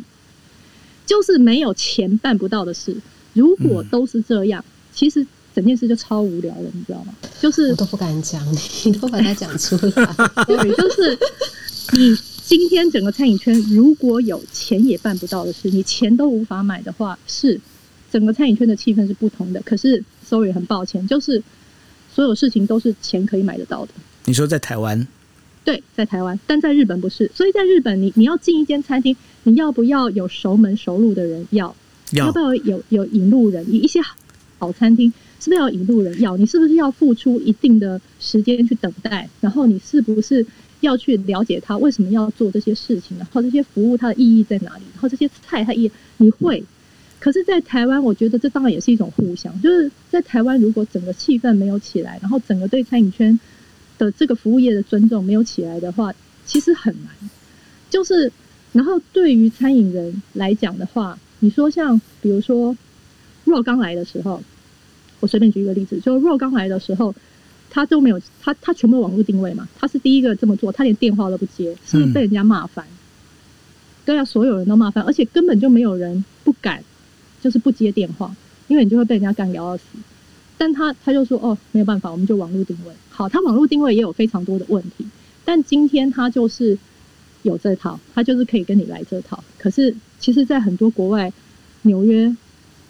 [1.05, 2.95] 就是没有钱办不到的事。
[3.33, 5.25] 如果都是这样，其实。
[5.61, 7.13] 整件事就超无聊了，你知道吗？
[7.39, 8.43] 就是我都不敢讲，
[8.83, 10.15] 你都把它讲出来。
[10.47, 11.15] 对，就是
[11.93, 17.61] 你今天整个餐饮圈如果有钱也办不到的事，你钱都无法买的话，是
[18.11, 19.61] 整个餐饮圈的气氛是不同的。
[19.61, 21.43] 可是，sorry，很抱歉，就是
[22.11, 23.91] 所有事情都是钱可以买得到的。
[24.25, 25.05] 你说在台湾？
[25.63, 27.29] 对，在台湾，但在日本不是。
[27.35, 31.45] 所以在日本，你你要进一间餐厅，你要不要有熟门熟路的人？
[31.51, 31.75] 要，
[32.13, 33.71] 要不要有有引路人？
[33.71, 34.01] 一些
[34.57, 35.13] 好餐厅。
[35.41, 36.21] 是不是要引路人？
[36.21, 39.27] 要你是不是要付出一定的时间去等待？
[39.41, 40.45] 然后你是不是
[40.81, 43.17] 要去了解他为什么要做这些事情？
[43.17, 44.83] 然后这些服务它的意义在哪里？
[44.93, 46.63] 然后这些菜它意你会？
[47.19, 49.59] 可是，在台湾，我觉得这当然也是一种互相。
[49.63, 53.39] 就是在台湾，如果整个气氛没有起来，然后整个对餐饮圈
[53.97, 56.13] 的这个服务业的尊重没有起来的话，
[56.45, 57.11] 其实很难。
[57.89, 58.31] 就是，
[58.73, 62.77] 然后对于餐饮人来讲的话，你说像比如说
[63.43, 64.39] 若刚来的时候。
[65.21, 67.15] 我随便举一个例子，就若刚来的时候，
[67.69, 72.85] 他都没有他他全部网络定位嘛，他是第一个这么做，他连电话都不接，是被人家骂翻？
[74.03, 76.83] 对啊，所有人都骂翻，而且根本就没有人不敢，
[77.39, 78.35] 就是不接电话，
[78.67, 79.83] 因为你就会被人家干聊到死。
[80.57, 82.93] 但他他就说哦，没有办法，我们就网络定位。
[83.09, 85.05] 好，他网络定位也有非常多的问题，
[85.45, 86.77] 但今天他就是
[87.43, 89.43] 有这套，他就是可以跟你来这套。
[89.59, 91.31] 可是其实，在很多国外，
[91.83, 92.35] 纽约。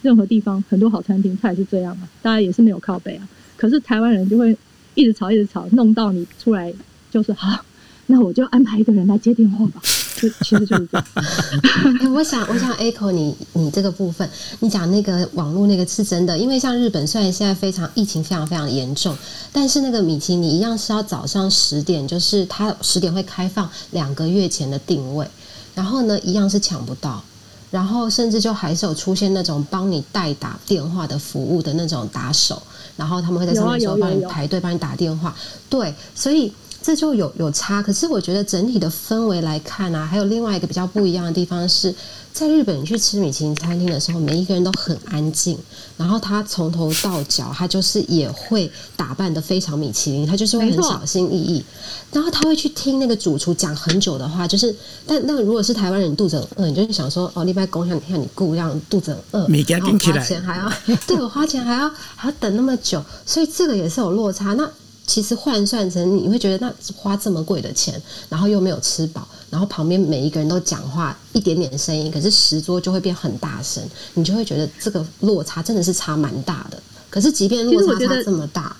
[0.01, 3.27] 任何地方很多好餐厅，它也是这样嘛，大家也是没有靠背啊。
[3.55, 4.57] 可是台湾人就会
[4.95, 6.73] 一直吵，一直吵，弄到你出来
[7.11, 7.63] 就是 好，
[8.07, 9.81] 那我就安排一个人来接电话吧。
[10.21, 11.05] 就其实就是这样。
[12.13, 14.29] 我想，我想 echo 你，你这个部分，
[14.59, 19.17] 你讲那个网络那个是真的，因为像日本虽然现在非常疫情非常非常严重，
[19.51, 25.27] 但是那个米其你一样是要早上十点，就是它十点会开放两个月前的定位，
[25.73, 27.23] 然后呢一样是抢不到。
[27.71, 32.61] 然后甚至就还是有出现那种帮你代打电话的服务的那种打手，
[32.97, 35.33] 然后他们会在上面说帮你排队帮你打电话，
[35.69, 37.81] 对，所以这就有有差。
[37.81, 41.93] 可是我觉得整体的氛围来看啊，还有另外一个比较不一样的地方是。
[42.33, 45.57] 在日本，你去吃米其林餐厅的时候，每一个人都很安静。
[45.97, 51.61] 然后他从头到脚，他就是也会打扮的非常米其林，他就是会很小心翼翼。
[52.09, 54.73] 然后他会去听那个主厨讲很久的话，就是，
[55.05, 60.71] 但那如果是台湾人肚子很饿，你就想说哦，你拜公像像你顾让肚子饿，然后花钱还要
[61.05, 64.53] 对我花钱还要还要等那么久，所以这个也是有落差。
[64.53, 64.65] 那
[65.11, 69.27] 其实换算成你会觉得，那花这么贵的钱，然后又没有吃饱。
[69.49, 73.83] 然后旁边每一个人都讲话一点点声音，可是十桌就会变很大声，
[74.13, 76.81] 你就会觉得这个落差真的是差蛮大的。
[77.09, 78.73] 可是即便落差差这么大，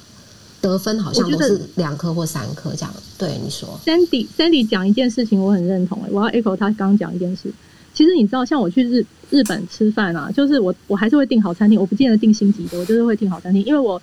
[0.62, 2.94] 得分好像都是两颗或三颗这样。
[3.18, 6.02] 对你说，Sandy Sandy 讲一件事情，我很认同。
[6.04, 7.52] 哎，我要 echo 他刚刚讲一件事。
[7.94, 14.02] 其实你知道，像我去日日本吃饭啊，就是我我还是会订好餐厅，我不见得订星级的，我就是会订好餐厅，因为我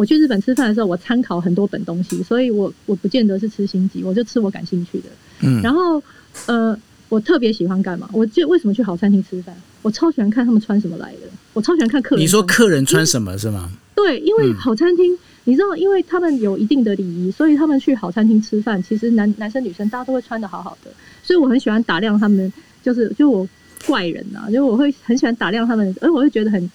[0.00, 5.04] 我去日本吃饭的时候，我参考很多本东西，所以我我不见得是吃星级，我就吃我感兴趣的。
[5.42, 6.02] 嗯，然后
[6.46, 6.74] 呃，
[7.10, 8.08] 我特别喜欢干嘛？
[8.10, 9.54] 我就为什么去好餐厅吃饭？
[9.82, 11.28] 我超喜欢看他们穿什么来的。
[11.52, 12.22] 我超喜欢看客人。
[12.22, 13.70] 你说客人穿什么是吗？
[13.94, 20.90] 对，因为好餐厅，你知道，因为他们有一定的礼仪，所以他们去好餐厅吃饭，其实男男生女生大家都会穿的好好的。
[21.22, 22.50] 所以我很喜欢打量他们，
[22.82, 23.46] 就是就我
[23.86, 26.70] 怪人呐，就我会很喜欢打量他们，而我会觉得很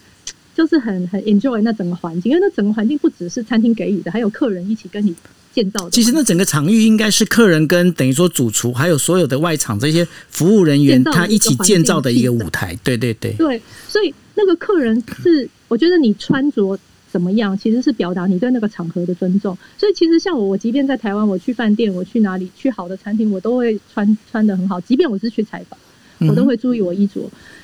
[0.55, 5.13] 就是很很 enjoy 那整个环境，因为那整个环境不只是餐厅给予的，还有客人一起跟你。
[5.53, 12.77] 建造的，其实那整个场域应该是客人跟等于说主厨，还有所有的外场这些服务人员，他一起建造的一个舞台。
[12.83, 16.77] 对对对，对，所以那个客人是，我觉得你穿着
[17.09, 19.57] 怎么样，其实是表达你对那个场合的尊重。
[19.77, 24.81] 所以其实像我，我即便在台湾，我去饭店，我去哪里，去好的餐厅，我都会穿穿的很好。
[24.81, 25.79] 即便我是去采访，
[26.27, 27.21] 我都会注意我衣着。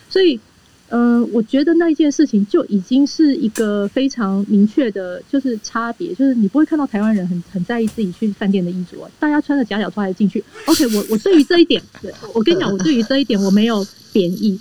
[0.10, 0.39] 所以。
[0.94, 10.44] 嗯，我觉得那一件事情就已经是一个非常明确的，就是差别，就是你不会看到台湾人很很在意自己去饭店的衣着，大家穿着夹脚拖鞋进去。
[10.66, 11.82] OK，我我对于这一点，
[12.36, 14.60] 我跟你讲，我对于这一点我没有贬义，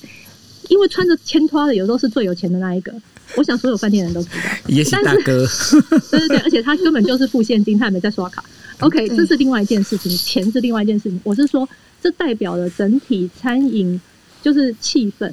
[0.68, 2.94] 因为穿着千拖的有时候是最有钱的那一个，
[3.36, 4.44] 我想所有饭店人都知道。
[4.68, 5.44] 也是大哥，
[6.12, 8.44] 对对对，而且他根本就是付现金，他也没在刷卡。
[8.78, 11.20] OK，这是另外一件事情，钱是另外一件事情。
[11.24, 11.68] 我是说，
[12.00, 14.00] 这代表了整体餐饮
[14.40, 15.28] 就是气氛。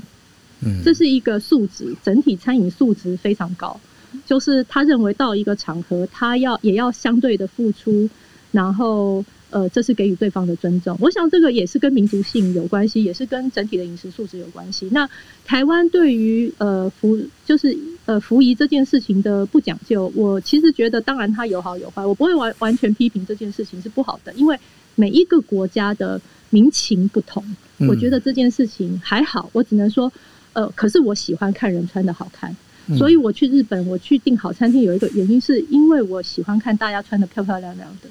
[0.83, 3.79] 这是一个素质，整体餐饮素质非常高。
[4.25, 8.09] 就是他认为到一个场合，他要也要相对的付出，
[8.51, 10.97] 然后呃，这是给予对方的尊重。
[10.99, 14.87] 我想这个也是跟民族性有关系，也是跟整体的饮食素质有关系。
[14.91, 15.07] 那
[15.45, 24.57] 台湾对于呃服就是呃服仪这件事情的不讲究，我其实觉得当然它有好有坏，我不会完完全批评这件事情是不好的，因为
[24.95, 27.43] 每一个国家的民情不同，
[27.89, 29.49] 我觉得这件事情还好。
[29.53, 30.11] 我只能说。
[30.57, 32.55] 呃，可是我喜欢看人穿的好看，
[32.97, 38.09] 所以我去日本，我去订好餐厅有一个原因，是因为我喜欢看大家穿的漂漂亮亮的，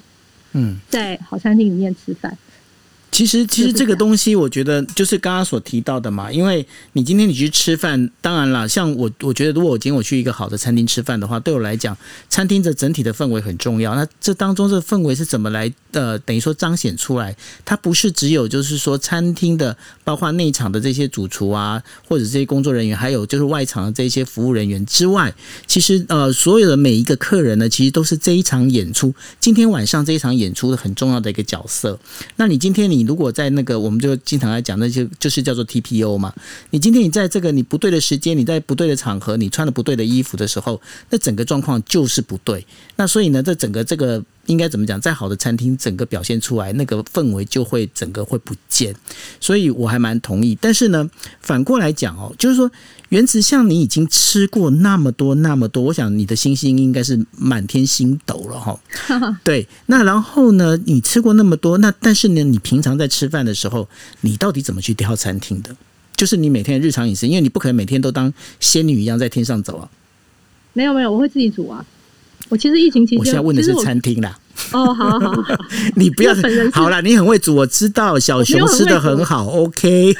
[0.52, 2.38] 嗯，在好餐厅里面吃饭。
[3.16, 6.30] 其实，其实这个东西，我觉得就是刚刚所提到的嘛。
[6.30, 11.96] 因为你今天你去吃饭，当然了，像我，我觉得如果我今天我去一个好的餐厅吃饭的话，对我来讲，
[12.28, 13.94] 餐厅的整体的氛围很重要。
[13.94, 17.34] 那这当中这氛围是怎么来呃，等于说彰显出来？
[17.64, 25.34] 它不是只有就是说餐厅的，包括内场的这些主厨啊，或者这些工作人员，还有就是外场的这些服务人员之外，
[25.66, 31.98] 其实呃，所有的每一个客人呢，其实都是这一场演出，今天晚上这一场演出的很重要的一个角色。
[32.36, 33.05] 那你今天你。
[33.06, 36.34] 如果在那个，我们就经常来讲那些，就是叫做 TPO 嘛。
[36.70, 42.66] 你今天你在这个你不对的时间，你在不对的场合，你穿了不对的衣服的时候，那整个状况就是不对。
[42.96, 45.00] 那所以呢，这整个这个应该怎么讲？
[45.00, 48.94] 再好的餐厅，整个表现出来那个氛围就会整个会不见。
[49.40, 50.56] 所以我还蛮同意。
[50.60, 51.08] 但是呢，
[51.40, 52.70] 反过来讲哦，就是说。
[53.10, 58.80] 原子像你已经吃过那么多那么多，我想你的星星应该是满天星斗了哈。
[59.44, 63.88] 对，那然后呢，你吃过那么多，那但是呢，你平常在吃饭的时候，
[64.22, 65.76] 你到底怎么去挑餐厅的？
[66.16, 69.88] 就是你每天的日常饮食，因为你不可能每天都当仙女一样在天上走啊。
[70.72, 71.86] 没有没有，我会自己煮啊。
[72.48, 74.38] 我其实疫情期间，我现在问的是餐厅啦。
[74.72, 75.44] 哦，好好好，
[75.96, 76.34] 你不要
[76.72, 80.14] 好了，你很会煮，我知道小熊吃的很好，OK。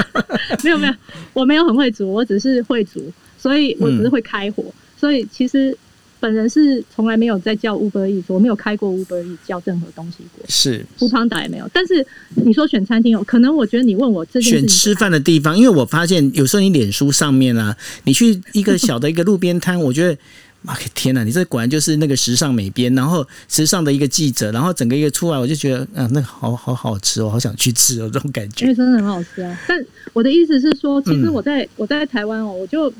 [0.64, 0.94] 没有没有，
[1.32, 4.64] 我没有很会煮，我只是会煮，所以我只是会开火，
[4.98, 5.76] 所以其实
[6.18, 11.70] 本人是从来没有在叫 Uber Eats，我没有开过 Uber Eats 叫任何东西过，是乌邦达也没有。
[11.72, 12.04] 但是
[12.34, 20.18] 你说选餐厅哦，可能我觉得你问我这选吃饭的地方，因为我发现有时候你脸书上面啊，你去一个小的一个路边摊，我觉得。
[20.66, 21.22] 妈天哪！
[21.22, 28.66] 你这果然就是那个时尚美编，然后时尚的一个记者，然后整个一个出来，我就觉得，嗯，那个好好好吃哦，好想去吃哦，这种感因觉。
[28.66, 29.56] 为 真的很好吃啊。
[29.68, 29.78] 但
[30.12, 32.92] 我的意思是说，其实我在、我在台湾哦，我就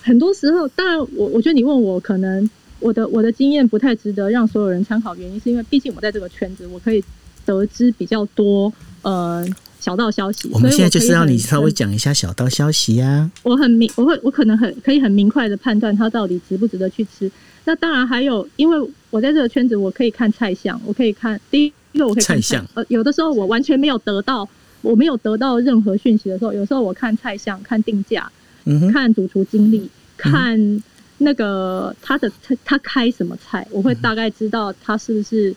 [0.00, 2.48] 很多时候，当然我我觉得你问我，可能
[2.78, 7.02] 我的我的经验不太值得让所有人参考，原因是因为毕竟我在这个圈子，我可以
[7.44, 9.44] 得知比较多呃
[9.84, 10.48] 小道消息。
[10.50, 17.30] 我们现在就是要你稍微讲一下小道消息呀、我很明，我会我可能很可以很明快的判断它到底值不值得去吃。
[17.66, 24.48] 那当然还有，因为我在这个圈子，我可以看菜相，我可以看第一个我可以看菜相呃，有的时候我完全没有得到，
[24.80, 28.32] 我没有得到任何讯息的时候，有时候我看菜相，看定价，
[28.64, 30.82] 嗯哼，看主厨经历，看
[31.18, 35.54] 那个他的他他开什么菜，我会大概知道他是不是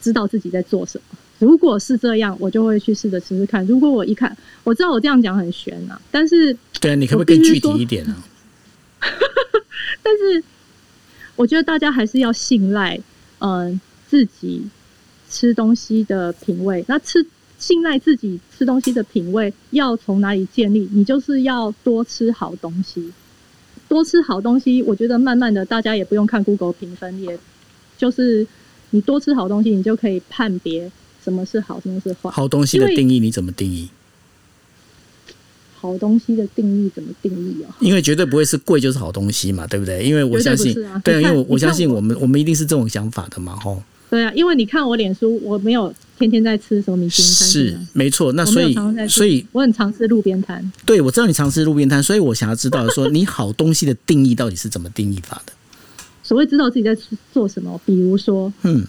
[0.00, 1.18] 知道自己在做什么。
[1.42, 3.66] 如果是这样，我就会去试着吃吃看。
[3.66, 8.16] 如果我一看，我知道我这样讲很玄啊，但是对啊，你可不可以更具体一点啊？
[10.04, 10.44] 但是
[11.34, 13.00] 我觉得大家还是要信赖，
[13.40, 14.62] 嗯、自己
[15.28, 16.84] 吃东西的品味。
[16.86, 17.26] 那吃
[17.58, 20.88] 信赖自己吃东西的品味要从哪里建立？
[20.92, 23.12] 你就是要多吃好东西，
[23.88, 24.80] 多吃好东西。
[24.84, 27.36] 我觉得慢慢的，大家也不用看 Google 评分，也
[27.98, 28.46] 就是
[28.90, 30.88] 你多吃好东西，你就可以判别
[31.22, 32.30] 什么是好，什么是坏。
[32.30, 33.88] 好东西的定义你怎么定义？
[35.78, 37.74] 好东西的定义怎么定义啊？
[37.80, 40.04] 因为绝对不会是贵就是好东西嘛，对不对？
[40.04, 43.82] 因为我相信，对啊，因为我相信我们我们一定是这种想法的嘛，吼。
[44.08, 47.80] 对啊，因为你看我脸书，我没有天天在吃什么米其林餐是啊。
[47.94, 48.76] 没错，那所以
[49.08, 50.70] 所以我很常吃路边摊。
[50.84, 55.52] 对我知道你常吃路边摊， 所以我想要知道说你好东西的定义到底是怎么定义法的？
[56.22, 56.96] 所谓知道自己在
[57.32, 58.86] 做什么，比如说，嗯，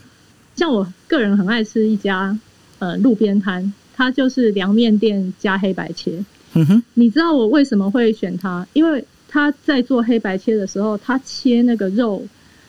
[0.56, 2.38] 像我个人很爱吃一家
[2.80, 6.24] 呃路边摊，它就是凉面店加黑白切。
[6.54, 8.66] 嗯哼，你知道我为什么会选它？
[8.74, 12.24] 因为他在做黑白切的时候，他切那个肉，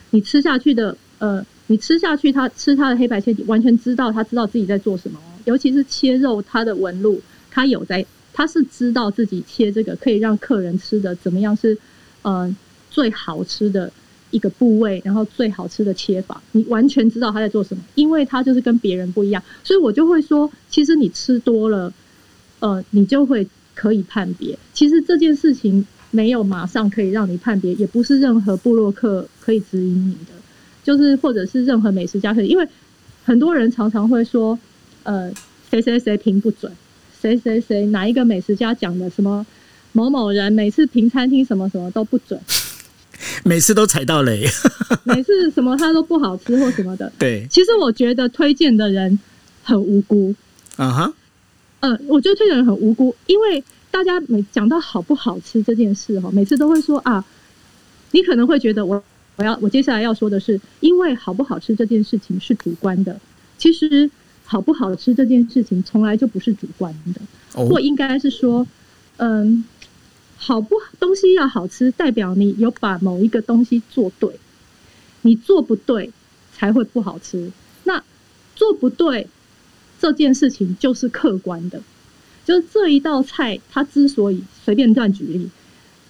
[0.09, 5.29] 你吃下去的呃，你吃下去，他吃他的黑白切，你完全知道他知道自己在做什么哦。
[5.45, 7.21] 尤其是切肉，它的纹路，
[7.51, 11.77] 他有在，他是知道自己切这个可以让客人吃的怎么样是
[12.23, 12.53] 呃
[12.89, 13.91] 最好吃的
[14.31, 21.93] 一个部位，然后最好吃的切法，你完全知道他在做什么，因为他就是跟别人不一样，所以我就会说，其实你吃多了，
[22.59, 24.57] 呃，你就会可以判别。
[24.73, 30.33] 其实这件事情没有马上可以让你判别，也不是任何部落客可以指引你的，
[30.83, 32.67] 就是或者是任何美食家可以，因为
[33.23, 34.57] 很多人常常会说，
[35.03, 35.31] 呃，
[35.69, 36.71] 谁谁谁评不准，
[37.21, 39.45] 谁谁谁哪一个美食家讲的什么
[39.93, 42.39] 某某人每次评餐厅什么什么都不准，
[43.45, 44.43] 每次都踩到雷。
[45.05, 47.11] 每次什么它都不好吃或什么的。
[47.19, 49.17] 对，其实我觉得推荐的人
[49.63, 50.33] 很无辜，
[50.77, 51.13] 啊哈，
[51.81, 57.23] 呃，我觉得推荐人很无辜，因为大家每讲到好不好吃这件事哈，每次都会说啊，
[58.11, 59.01] 你可能会觉得我
[59.35, 63.19] 我要我接下来要说的是，因为好不好吃这件事情是主观的，
[63.59, 64.09] 其实
[64.43, 67.21] 好不好吃这件事情从来就不是主观的，
[67.53, 67.69] 哦。
[67.69, 68.65] 或应该是说，
[69.17, 69.63] 嗯，
[70.47, 74.29] 好不东西要好吃，代表你有把某一个东西做对，
[75.23, 76.11] 你做不对
[76.53, 77.51] 才会不好吃。
[77.85, 78.03] 那
[78.55, 79.27] 做不对
[79.99, 81.81] 这件事情就是客观的，
[82.45, 85.49] 就是这一道菜它之所以随便乱举例，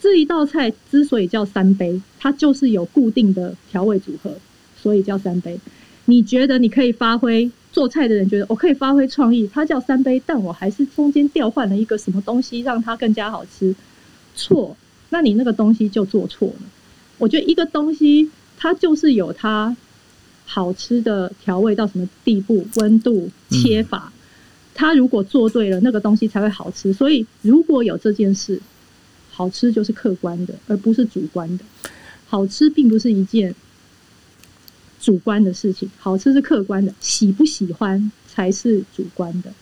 [0.02, 4.36] 这一道菜之所以叫三杯，它就是有固定的调味组合，
[4.76, 5.58] 所以叫三杯。
[6.04, 13.74] 你觉得你可以发挥做菜的人觉得我可以发挥创意，它叫三杯，但我还是中间调换了一个什么东西让它更加好吃，
[14.36, 14.76] 错，
[15.10, 16.64] 那你那个东西就做错了。
[17.18, 19.76] 我觉得一个东西它就是有它
[20.46, 24.12] 好吃的调味到什么地步、温度、切法，
[24.74, 26.92] 它如果做对了，那个东西才会好吃。
[26.94, 28.62] 所以如果有这件事，
[29.32, 31.64] 好吃就是客观的，而不是主观的。
[32.28, 33.54] 好吃并不是一件
[35.00, 39.54] 主观的事情，好吃是客观的，喜不喜欢才是主观的。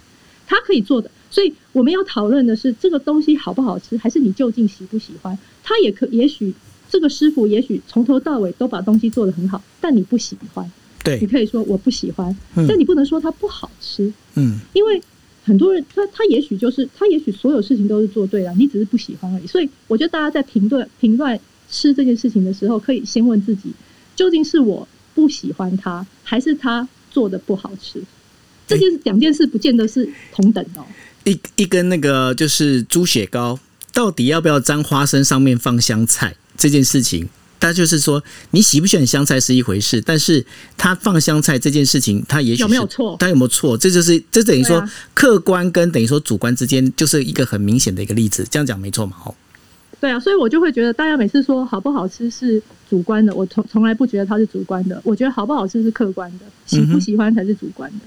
[0.47, 5.35] 他可以做的，所以我们要讨论的是这个东西好不好吃，还是你究竟喜不喜欢？
[5.63, 6.53] 他也可，也许
[6.87, 10.71] 这个师傅也许从头到尾都把东西做得很好，但你不喜欢，
[11.03, 15.01] 对你，可以说我不喜欢，嗯但你不能说它不好吃，嗯，因为
[15.43, 19.47] 很多人他他也许就是他也许所有事情都是做对了，你只是不喜欢而已。
[19.47, 23.73] 所以我觉得大家在评论评断吃这件事情的时候，可以先问自己，
[24.15, 27.99] 究竟是我不喜欢它，还是他做的不好吃？
[28.65, 30.85] 这件两件事不见得是同等的哦。
[31.25, 33.59] 一一根那个就是猪血糕，
[33.93, 37.27] 到底要不要沾花生，上面放香菜这件事情，
[37.59, 38.21] 它就是说
[38.51, 40.45] 你喜不喜欢香菜是一回事，但是
[40.77, 43.77] 它放香菜这件事情，它也许有没有错它有没有错？
[43.77, 49.15] 这就是这等于说、啊客观跟等于说主观之间就是一个很明显的一个例子，这样讲没错嘛？
[49.25, 49.33] 哦，
[50.01, 58.05] 对啊，所以我就会觉得大家每次说好不好吃是主观的，我从从来不觉得它是主观的，我觉得好不好吃是客观的，喜不喜欢才是主观的。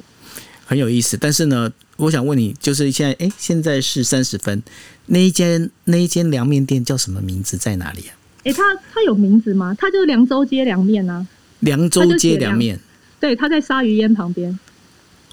[0.67, 1.17] 很有意思。
[1.17, 4.62] 但是呢，我想问你，就是现在，哎，现在是三十分，
[5.07, 8.12] 那一间那一间凉面店叫什么名字，在哪里啊？
[8.45, 8.62] 哎，它
[8.93, 9.75] 它有名字吗？
[9.79, 11.27] 它就是凉州街凉面啊。
[11.61, 12.79] 凉州街凉面，
[13.19, 14.59] 对，它在鲨鱼烟旁边。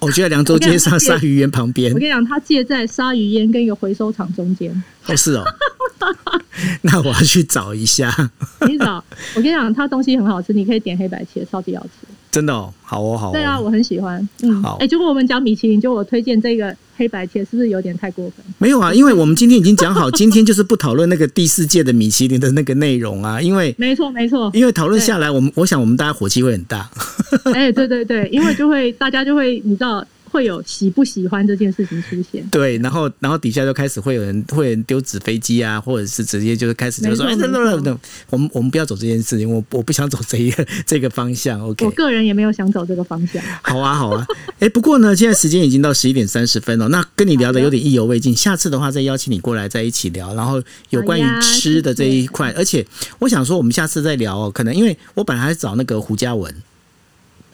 [0.00, 1.92] 我觉得凉州街上鲨鱼烟旁边。
[1.92, 4.70] 我跟你讲，它借在鲨鱼烟跟一个回收厂中间。
[5.06, 5.44] 哦，是哦。
[6.82, 8.14] 那我要去找一下。
[8.66, 9.02] 你找，
[9.34, 12.06] 我跟你讲，它东西很好吃，你可以点黑白切，超级好吃。
[12.30, 13.32] 真的哦，好哦，好。
[13.32, 14.28] 对啊，我很喜欢。
[14.42, 14.76] 嗯，好。
[14.80, 18.44] 哎，结果我们讲米其林，就我推荐这个黑白切，是不是有点太过分？
[18.58, 26.90] 没有啊，因为我们今天已经讲好， 今天就是不讨论那个第四届的米其林的那个内容啊，因为没错没错，因为讨论下来，我们我想我们大家火气会很大。
[27.54, 30.04] 哎，对对对，因为就会大家就会你知道。
[30.34, 37.96] 会有喜不喜欢这件事情出现，对，然后然后底下就开始会有人会人丢纸飞机啊，或者是直接就是开始就说，哎，等等等，
[38.30, 43.40] 我们我们不要走这件事情，我我不想走这一个这个方向，OK，我个人也没有想走这个方向。
[43.62, 44.26] 好啊，好啊，
[44.58, 50.60] 哎，不过呢，现在时间已经到十一点三十分了，那跟你聊的有点意犹未尽，下次的话再邀请你过来在一起聊，然后
[50.90, 52.84] 有关于吃的这一块，而且
[53.20, 56.52] 我想说，我们下次再聊哦，可能因为我本来还找那个胡嘉文。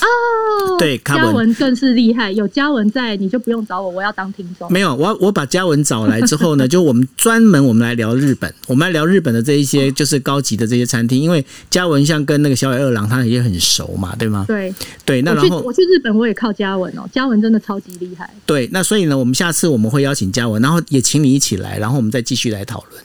[0.01, 2.33] 哦，对，嘉文更是厉害。
[2.33, 4.71] 有嘉文在，你就不用找我，我要当听众。
[4.73, 14.45] 没有，我我把嘉文找来之后呢， 就我们专门我们来聊日本，我们来聊日本的这一些就是高级的这些餐厅，因为嘉文像跟那个小野二郎他也很熟嘛，对吗？
[14.49, 14.75] 对
[15.05, 18.29] 对，那然后我去日本我也靠嘉文哦，嘉文真的超级厉害。
[18.47, 23.03] 对，那所以呢，我们下次我们会邀请嘉文，然后也请你一起来，然后我们再继续来讨论。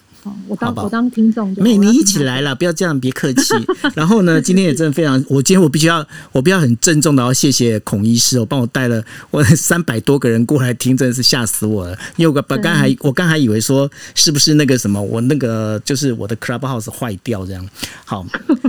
[0.47, 3.53] 我当我当听众，没你一起来了，不要这样，别客气。
[3.95, 11.97] 然后呢，今天也真的非常，我今天我必须要，我必须要很郑重的要谢谢孔医师，我帮我带了我 三百多个人过来听，真的是吓死我了。
[12.15, 17.63] 因为我刚刚还我刚还以为说是不是那个什么，我那个就是我的 Clubhouse 坏掉这样。
[18.03, 18.25] 好，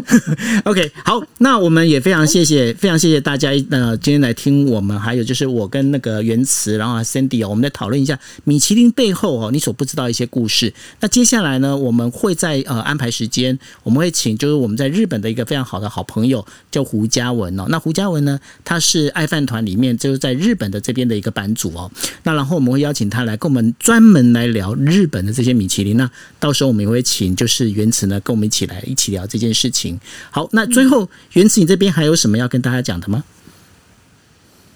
[0.65, 10.73] OK，好，那我们也非常谢谢，非常谢谢大家呃今天来听我们，还有就是我跟那个原词，然后 Cindy 哦，我们来讨论一下米其林背后哦你所不知道一些故事。
[11.01, 11.46] 那接下来。
[11.47, 17.65] 来呢，我们会在呃安排时间，我们会请就是我们在日本的一个非常好的好朋友叫胡嘉文哦。
[17.69, 21.91] 那胡嘉文呢，他是爱饭团里面就是在日本的这边的一个版主哦。
[22.25, 25.97] 那然后我们会邀请他来跟我们专门来聊日本的这些米其林。
[25.97, 29.99] 那到时候我们也会请就是原慈呢跟我们一起来一起聊这件事情。
[30.31, 33.23] 好，那最后原慈你这边还有什么要跟大家讲的吗？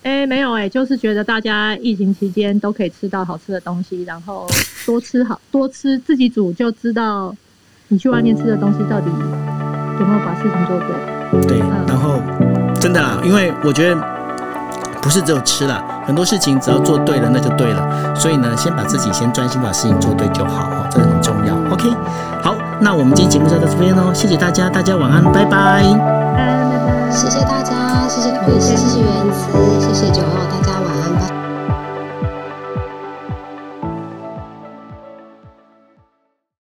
[0.02, 4.46] 哎，没有哎，就是觉得大家疫情期间都可以吃到好吃的东西，然后
[4.86, 7.34] 多吃好多吃，自己煮就知道
[7.88, 11.46] 你去外面吃的东西到底有没有把事情做对。
[11.46, 12.18] 对，然后
[12.80, 14.02] 真的啦，因为我觉得
[15.02, 18.14] 不是只有吃了，很多事情只要做对了那就对了。
[18.16, 21.54] 所以呢，先把自己先专心把事情做对就好哦，这个很重要。
[21.70, 21.90] OK，
[22.42, 25.82] 好，那我们今天节目就到这边喽，谢谢大家，大家晚安，拜拜拜
[26.36, 27.10] 拜。
[27.12, 27.69] 谢谢大家，
[28.08, 29.46] 谢谢孔医师，谢谢原子，
[29.80, 30.59] 谢谢九号，大家。